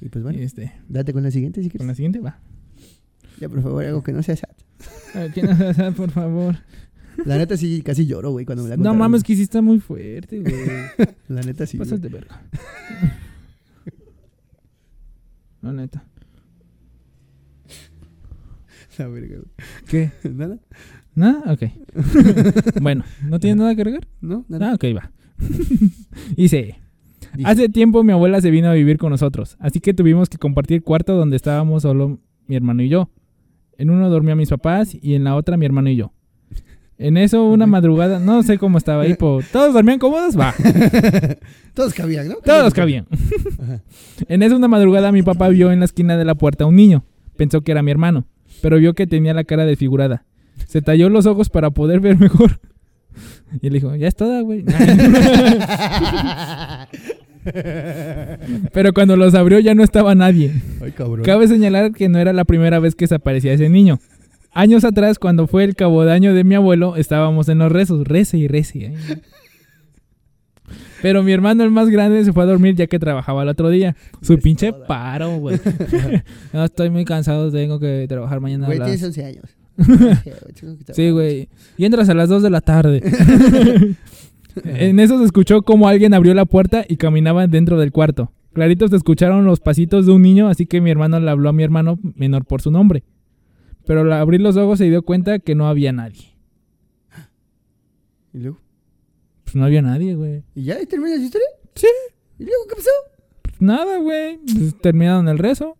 [0.00, 1.86] Y pues bueno, Este, date con la siguiente si con quieres.
[1.86, 2.40] la siguiente va.
[3.40, 4.50] Ya, por favor, algo que no sea sad.
[5.14, 6.56] Aquí no se hace, por favor.
[7.24, 8.98] La neta sí, casi lloro, güey, cuando me la No contaron.
[8.98, 10.54] mames, que sí está muy fuerte, güey.
[11.28, 11.78] La neta sí.
[11.78, 12.12] Pásate güey.
[12.20, 12.42] verga.
[15.62, 16.04] La neta.
[18.98, 19.48] La verga, güey.
[19.88, 20.10] ¿Qué?
[20.30, 20.58] ¿Nada?
[21.14, 21.52] ¿Nada?
[21.52, 21.62] Ok.
[22.82, 24.06] bueno, ¿no tienes nada que agregar?
[24.20, 24.44] ¿No?
[24.48, 24.70] ¿Nada?
[24.70, 25.10] Ah, ok, va.
[26.36, 26.76] Dice,
[27.34, 30.38] Dice, hace tiempo mi abuela se vino a vivir con nosotros, así que tuvimos que
[30.38, 33.10] compartir cuarto donde estábamos solo mi hermano y yo.
[33.78, 36.12] En uno dormía mis papás y en la otra mi hermano y yo.
[36.98, 40.54] En eso una madrugada, no sé cómo estaba ahí, po- todos dormían cómodos, va,
[41.74, 42.36] Todos cabían, ¿no?
[42.36, 43.06] todos cabían.
[43.62, 43.82] Ajá.
[44.28, 46.76] En esa una madrugada mi papá vio en la esquina de la puerta a un
[46.76, 47.04] niño.
[47.36, 48.24] Pensó que era mi hermano,
[48.62, 50.24] pero vio que tenía la cara desfigurada.
[50.66, 52.60] Se talló los ojos para poder ver mejor.
[53.62, 54.64] Y le dijo, ya es toda, güey.
[58.72, 60.52] pero cuando los abrió ya no estaba nadie.
[60.82, 61.24] Ay, cabrón.
[61.24, 63.98] Cabe señalar que no era la primera vez que se aparecía ese niño.
[64.52, 68.48] Años atrás, cuando fue el cabo de mi abuelo, estábamos en los rezos, rece y
[68.48, 68.86] rece.
[68.86, 68.94] ¿eh?
[71.02, 73.68] Pero mi hermano, el más grande, se fue a dormir ya que trabajaba el otro
[73.68, 73.96] día.
[74.22, 75.60] Su Es pinche paro, güey.
[76.52, 78.64] no, estoy muy cansado, tengo que trabajar mañana.
[78.64, 79.44] a Güey, tienes 11 años.
[80.92, 81.48] Sí, güey.
[81.76, 83.02] Y entras a las 2 de la tarde.
[84.64, 88.32] en eso se escuchó como alguien abrió la puerta y caminaban dentro del cuarto.
[88.52, 91.52] Claritos se escucharon los pasitos de un niño, así que mi hermano le habló a
[91.52, 93.04] mi hermano menor por su nombre.
[93.86, 96.34] Pero al abrir los ojos se dio cuenta que no había nadie.
[98.32, 98.58] ¿Y luego?
[99.44, 100.42] Pues no había nadie, güey.
[100.54, 101.46] ¿Y ya ¿Y termina la historia?
[101.74, 101.86] Sí.
[102.38, 102.90] ¿Y luego qué pasó?
[103.42, 104.38] Pues nada, güey.
[104.38, 105.76] Pues terminaron el rezo.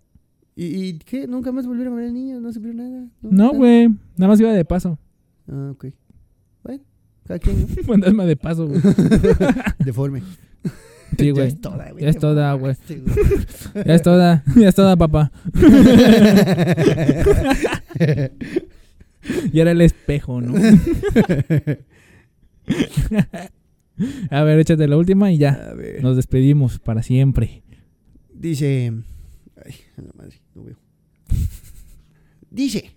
[0.54, 1.26] ¿Y, y qué?
[1.26, 2.40] ¿Nunca más volvieron a ver al niño?
[2.40, 3.08] ¿No supieron nada?
[3.22, 3.88] No, güey.
[4.16, 4.98] Nada más iba de paso.
[5.48, 5.86] Ah, ok.
[7.26, 7.66] Cada quien, ¿no?
[7.84, 8.80] Fantasma de paso, güey.
[9.84, 10.22] Deforme.
[11.18, 11.48] Sí, Ya güey.
[11.48, 12.04] es toda, güey.
[12.04, 12.74] Ya es toda, güey.
[13.86, 14.44] Ya es toda.
[14.56, 15.30] Ya es toda, papá.
[19.52, 20.54] Y era el espejo, ¿no?
[24.30, 25.72] A ver, échate la última y ya.
[26.02, 27.62] Nos despedimos para siempre.
[28.32, 28.92] Dice.
[29.64, 30.76] Ay, a la madre, no veo.
[32.50, 32.90] Dice.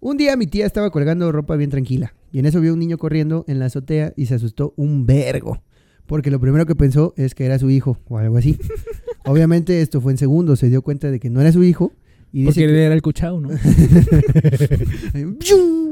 [0.00, 2.14] Un día mi tía estaba colgando ropa bien tranquila.
[2.32, 5.62] Y en eso vio un niño corriendo en la azotea y se asustó un vergo.
[6.06, 8.58] Porque lo primero que pensó es que era su hijo o algo así.
[9.24, 11.92] Obviamente esto fue en segundo, se dio cuenta de que no era su hijo.
[12.32, 13.48] Y dice Porque que- era el cuchao, ¿no?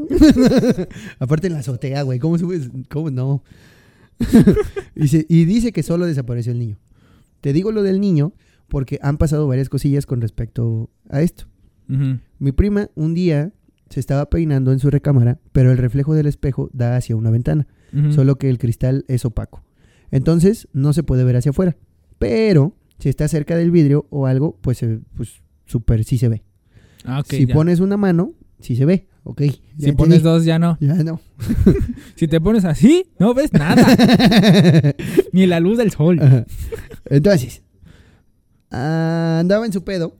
[1.19, 2.19] Aparte en la azotea, güey.
[2.19, 2.71] ¿Cómo subes?
[2.91, 3.43] ¿Cómo no?
[4.95, 6.79] y, se- y dice que solo desapareció el niño.
[7.41, 8.33] Te digo lo del niño
[8.69, 11.45] porque han pasado varias cosillas con respecto a esto.
[12.39, 13.53] Mi prima un día
[13.95, 17.69] se estaba peinando en su recámara, pero el reflejo del espejo da hacia una ventana,
[18.11, 19.63] solo que el cristal es opaco.
[20.11, 21.77] Entonces no se puede ver hacia afuera.
[22.19, 24.85] Pero si está cerca del vidrio o algo, pues,
[25.15, 26.43] pues súper sí se ve.
[27.05, 27.55] Ah, si ya.
[27.55, 29.07] pones una mano, sí se ve.
[29.23, 29.43] Ok.
[29.79, 30.77] Si pones dos, ya no.
[30.81, 31.21] Ya no.
[32.17, 33.87] Si te pones así, no ves nada.
[35.33, 36.19] Ni la luz del sol.
[36.21, 36.47] Ajá.
[37.07, 37.63] Entonces,
[38.71, 40.17] andaba en su pedo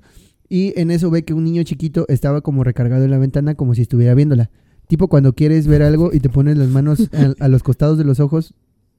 [0.49, 3.75] y en eso ve que un niño chiquito estaba como recargado en la ventana como
[3.75, 4.51] si estuviera viéndola.
[4.87, 7.09] Tipo cuando quieres ver algo y te pones las manos
[7.41, 8.55] a, a los costados de los ojos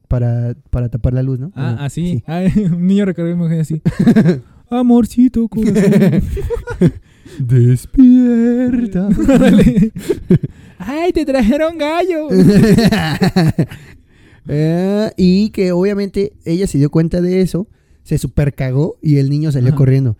[0.07, 1.51] para, para tapar la luz, ¿no?
[1.55, 2.23] Ah, así.
[2.25, 2.61] sí.
[2.65, 3.81] Un niño recargado imagen así.
[4.69, 6.23] Amorcito corazón.
[7.39, 9.09] Despierta.
[10.79, 12.27] Ay, te trajeron gallo.
[14.47, 17.67] Eh, y que obviamente ella se dio cuenta de eso,
[18.03, 19.77] se super cagó y el niño salió Ajá.
[19.77, 20.17] corriendo.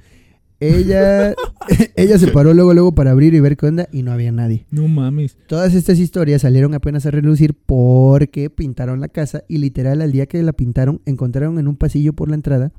[0.60, 1.34] Ella,
[1.96, 4.66] ella se paró luego, luego para abrir y ver qué onda y no había nadie.
[4.72, 5.38] No mames.
[5.48, 10.28] Todas estas historias salieron apenas a relucir porque pintaron la casa y literal al día
[10.28, 12.72] que la pintaron encontraron en un pasillo por la entrada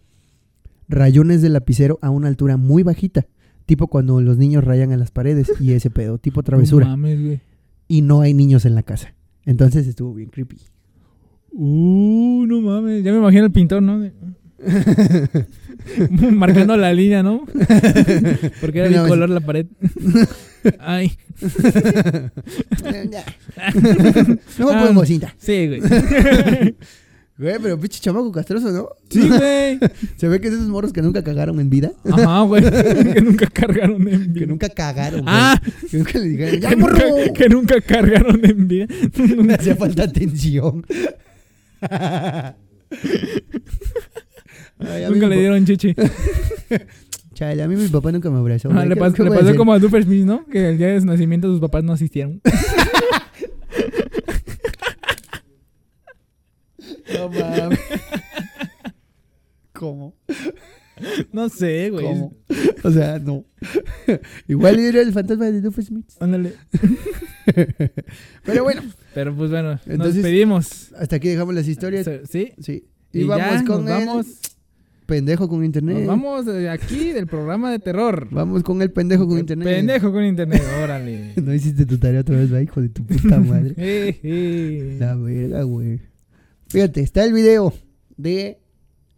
[0.89, 3.27] rayones de lapicero a una altura muy bajita,
[3.67, 6.85] tipo cuando los niños rayan en las paredes y ese pedo, tipo travesura.
[6.87, 7.41] No mames, güey.
[7.89, 9.15] Y no hay niños en la casa.
[9.45, 10.57] Entonces estuvo bien creepy.
[11.53, 13.03] Uh, no mames.
[13.05, 13.99] Ya me imagino el pintor, ¿no?
[14.01, 14.13] De-
[16.33, 17.45] Marcando la línea, ¿no?
[18.61, 19.67] Porque era No, es- bicolor la pared.
[20.81, 21.13] Ay.
[24.59, 25.35] no podemos cinta.
[25.39, 25.81] Sí, güey.
[27.39, 28.89] Güey, pero pinche chamaco castroso, ¿no?
[29.11, 29.79] Sí, güey.
[30.17, 31.93] Se ve que es de esos morros que nunca cagaron en vida.
[32.11, 32.63] Ajá, güey.
[32.63, 34.41] Que nunca cargaron en vida.
[34.41, 35.35] Que nunca cagaron, güey.
[35.37, 36.97] Ah, Que nunca le dijeron, ¡ya, que morro!
[36.99, 38.87] nunca, que nunca cargaron en vida.
[39.37, 40.85] Me hacía falta atención.
[44.79, 45.95] Ay, Nunca le dieron chichi.
[47.35, 48.71] Chale, a mí mi papá nunca me abrazó.
[48.73, 50.47] Ah, le ¿Qué- pasó, qué le pasó como a Duffer Smith, ¿no?
[50.47, 52.41] Que el día de su nacimiento sus papás no asistieron.
[57.15, 57.79] No mames.
[59.73, 60.15] ¿Cómo?
[61.33, 62.05] No sé, güey.
[62.05, 62.35] ¿Cómo?
[62.85, 63.45] O sea, no.
[64.49, 66.07] Igual era el fantasma de Duff Smith.
[66.21, 66.55] Ándale.
[68.45, 68.83] Pero bueno,
[69.15, 70.93] Pero pues bueno, nos Entonces, pedimos.
[70.95, 72.09] hasta aquí dejamos las historias.
[72.31, 72.53] ¿Sí?
[72.61, 72.87] Sí.
[73.13, 74.27] Y, Y, vamos ya, con nos el vamos,
[75.07, 75.99] pendejo con internet.
[75.99, 78.29] nos vamos de aquí del programa de terror.
[78.31, 79.67] Vamos con el pendejo con El internet.
[79.69, 81.33] Pendejo con internet, órale.
[81.43, 83.75] No hiciste tu tarea otra vez, va, hijo de tu puta madre.
[83.79, 84.97] Eh, eh.
[85.01, 86.01] La verga, güey.
[86.69, 87.73] Fíjate, está el video
[88.17, 88.59] de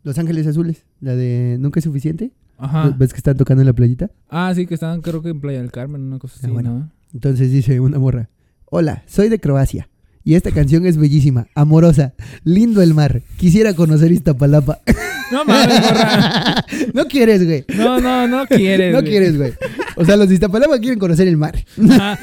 [0.03, 0.85] Los Ángeles Azules.
[1.01, 2.33] La de Nunca es suficiente.
[2.59, 2.95] Ajá.
[2.99, 4.11] ¿Ves que están tocando en la playita?
[4.29, 6.71] Ah, sí, que estaban creo que en Playa del Carmen, una cosa Ah, así, bueno.
[6.79, 6.93] ¿no?
[7.15, 8.29] Entonces dice una morra.
[8.67, 9.89] Hola, soy de Croacia.
[10.25, 12.15] Y esta canción es bellísima, amorosa,
[12.45, 13.23] lindo el mar.
[13.37, 14.81] Quisiera conocer Iztapalapa.
[15.31, 16.65] No mames, morra.
[16.95, 17.65] no quieres, güey.
[17.77, 18.93] No, no, no quieres.
[18.93, 19.11] No güey.
[19.11, 19.53] quieres, güey.
[19.97, 21.57] O sea, los de Iztapalapa quieren conocer el mar.
[21.91, 22.19] Ajá.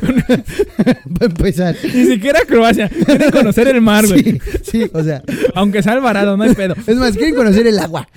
[1.18, 1.76] Para empezar.
[1.82, 2.88] Ni siquiera Croacia.
[2.88, 4.22] Quieren conocer el mar, güey.
[4.22, 5.22] Sí, sí, o sea.
[5.54, 6.74] Aunque sea Alvarado, no hay pedo.
[6.86, 8.08] Es más, quieren conocer el agua.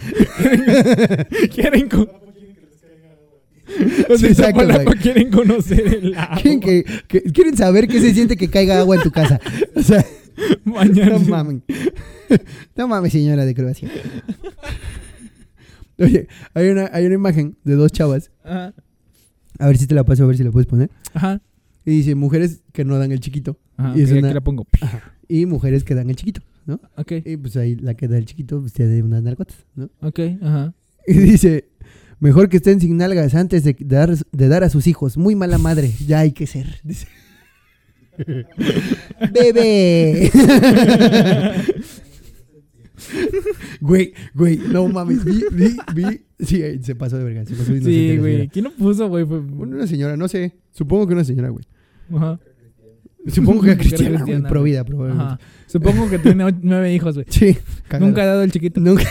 [1.53, 2.09] Quieren con...
[4.17, 6.37] Sí, exacto, quieren conocer el agua.
[6.41, 9.39] Quieren, que, que- quieren saber qué se siente que caiga agua en tu casa.
[9.75, 10.05] O sea,
[10.65, 11.11] Mañana.
[11.11, 11.61] no mames.
[12.75, 13.89] No mames, señora de Croacia.
[15.97, 18.31] Oye, hay una, hay una imagen de dos chavas.
[18.43, 18.73] Ajá.
[19.59, 20.89] A ver si te la paso, a ver si la puedes poner.
[21.13, 21.41] Ajá.
[21.85, 23.59] Y dice, mujeres que no dan el chiquito.
[23.77, 24.65] Ajá, y, es una- aquí la pongo.
[25.27, 26.79] y mujeres que dan el chiquito, ¿no?
[26.95, 29.89] Ok, Y pues ahí la que da el chiquito, pues tiene unas nalgotas, ¿no?
[30.01, 30.73] ok, ajá.
[31.07, 31.69] Y dice,
[32.21, 35.17] mejor que estén sin nalgas antes de dar, de dar a sus hijos.
[35.17, 36.79] Muy mala madre, ya hay que ser.
[36.83, 37.07] Dice.
[39.33, 40.31] Bebé.
[43.81, 46.21] güey, güey, no mames, vi, vi, vi.
[46.39, 48.47] Sí, se pasó de verga, se pasó de Sí, güey.
[48.49, 49.25] ¿Quién lo puso, güey?
[49.25, 51.65] Fue- Bueno, Una señora, no sé, supongo que una señora, güey.
[52.15, 52.39] Ajá.
[53.27, 55.25] Supongo que cristiana, cristiana, pro vida, probablemente.
[55.33, 55.39] Ajá.
[55.67, 57.25] Supongo que tiene nueve hijos, güey.
[57.29, 57.57] Sí,
[57.87, 58.07] cagado.
[58.07, 58.79] Nunca ha dado el chiquito.
[58.79, 59.03] Nunca.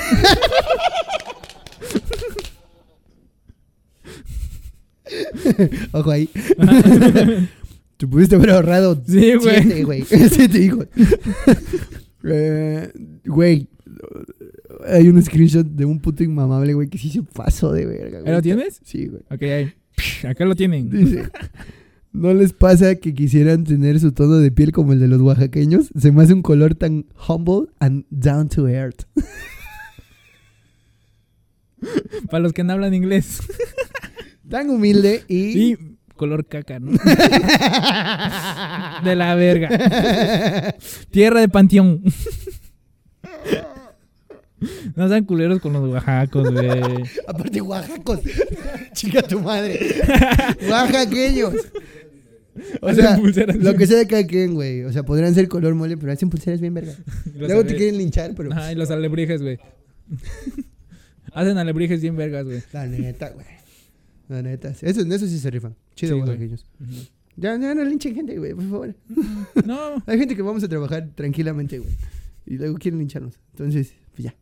[5.92, 6.28] Ojo ahí.
[7.96, 9.62] Tú pudiste haber ahorrado Sí, güey.
[9.62, 10.04] siete, güey.
[10.30, 10.86] Siete hijos.
[12.24, 12.90] Eh,
[13.26, 13.68] güey.
[14.86, 18.20] Hay un screenshot de un puto inmamable, güey, que sí se pasó de verga.
[18.20, 18.28] güey.
[18.30, 18.80] ¿Ahí lo tienes?
[18.84, 19.22] Sí, güey.
[19.30, 19.72] Ok, ahí.
[20.26, 20.88] Acá lo tienen.
[20.88, 21.28] Dice,
[22.12, 25.90] ¿No les pasa que quisieran tener su tono de piel como el de los oaxaqueños?
[25.98, 29.02] Se me hace un color tan humble and down to earth.
[32.30, 33.40] Para los que no hablan inglés.
[34.50, 35.72] Tan humilde y...
[35.72, 35.76] Y
[36.16, 36.92] color caca, ¿no?
[39.04, 40.74] De la verga.
[41.10, 42.02] Tierra de panteón.
[44.94, 46.82] No sean culeros con los oaxacos, güey.
[47.26, 48.20] Aparte, oaxacos.
[48.92, 49.80] Chica tu madre.
[50.68, 51.54] Oaxaqueños.
[52.82, 54.84] O sea, pulseras lo que sea de cada quien, güey.
[54.84, 56.92] O sea, podrían ser color mole, pero hacen pulseras bien verga.
[57.34, 58.50] Luego te quieren linchar, pero...
[58.52, 59.58] Ay, los alebrijes, güey.
[61.32, 62.62] Hacen alebrijes bien vergas, güey.
[62.72, 63.46] La neta, güey.
[64.30, 64.70] La neta.
[64.70, 65.74] Eso, eso sí se rifan.
[65.96, 66.64] Chido, Sí, oaxaqueños.
[67.36, 68.94] Ya, ya no linchen gente, güey, por favor.
[69.66, 71.90] No, Hay gente que vamos a trabajar tranquilamente, güey.
[72.46, 73.34] Y luego quieren lincharnos.
[73.50, 74.34] Entonces, pues ya.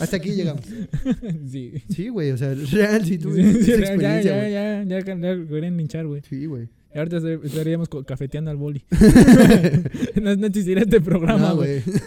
[0.00, 0.64] Hasta aquí llegamos.
[1.50, 1.74] sí.
[1.90, 5.02] Sí, güey, o sea, real, si tú Sí, sí, ya, ya, ya, ya, ya, ya
[5.04, 6.22] querían linchar, güey.
[6.28, 6.68] Sí, güey.
[6.94, 8.84] Y ahorita estaríamos cafeteando al boli.
[10.22, 11.80] no, no existiera este programa, No, güey.
[11.82, 11.98] güey.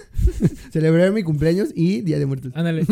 [0.72, 2.52] Celebrar mi cumpleaños y Día de Muertos.
[2.56, 2.86] Ándale.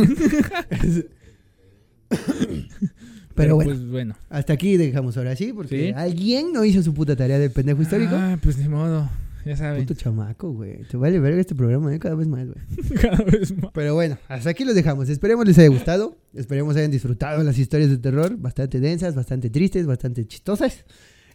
[3.36, 4.16] Pero bueno, Pues bueno.
[4.30, 5.94] hasta aquí dejamos ahora sí, porque Sí.
[5.96, 8.16] alguien no hizo su puta tarea de pendejo histórico.
[8.16, 9.10] Ah, pues ni modo.
[9.46, 9.86] Ya saben.
[9.86, 10.84] Puto chamaco, güey.
[10.90, 12.00] Te vale verga este programa, ¿eh?
[12.00, 12.58] Cada vez más, güey.
[13.02, 13.72] Cada vez más.
[13.74, 15.08] Pero bueno, hasta aquí los dejamos.
[15.10, 16.18] Esperemos les haya gustado.
[16.34, 18.38] Esperemos hayan disfrutado las historias de terror.
[18.38, 20.84] Bastante densas, bastante tristes, bastante chistosas.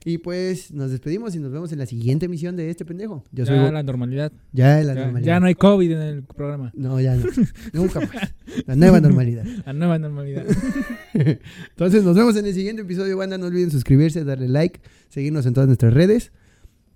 [0.05, 3.23] Y pues nos despedimos y nos vemos en la siguiente emisión de este pendejo.
[3.33, 4.33] Yo Ya la normalidad.
[4.53, 5.27] ya la Ya, normalidad.
[5.27, 6.73] ya no hay COVID en el programa.
[6.75, 7.25] No, ya no.
[7.75, 8.35] Nunca más.
[8.67, 9.45] La nueva normalidad.
[9.67, 10.47] La nueva normalidad.
[11.15, 13.37] Entonces nos vemos en el siguiente episodio, banda.
[13.37, 14.81] No olviden suscribirse, darle like,
[15.11, 16.33] seguirnos en todas nuestras redes.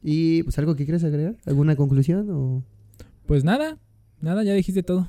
[0.02, 2.64] Y pues algo que quieras agregar, ¿alguna conclusión o
[3.26, 3.78] Pues nada.
[4.20, 5.08] Nada, ya dijiste todo.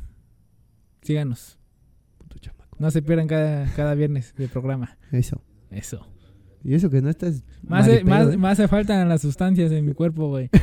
[1.02, 1.58] Síganos.
[2.78, 4.98] No se pierdan cada, cada viernes de programa.
[5.14, 5.42] Eso.
[5.72, 6.06] Eso.
[6.66, 8.38] Y eso que no estás Más, más, ¿eh?
[8.38, 10.50] más hace falta las sustancias en mi cuerpo, güey.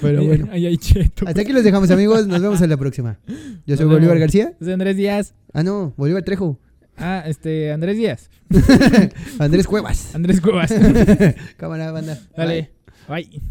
[0.00, 0.48] Pero bueno.
[0.50, 1.26] Ahí hay cheto.
[1.28, 2.26] Hasta aquí los dejamos, amigos.
[2.26, 3.18] Nos vemos en la próxima.
[3.66, 4.18] Yo soy Bolívar.
[4.18, 4.54] García.
[4.60, 5.34] Soy Andrés Díaz.
[5.52, 6.58] Ah, no, Bolívar Trejo.
[6.96, 8.30] Ah, este, Andrés Díaz.
[9.38, 10.14] Andrés Cuevas.
[10.14, 10.74] Andrés Cuevas.
[11.58, 12.18] Cámara, banda.
[12.34, 12.70] Dale.
[13.08, 13.42] Bye.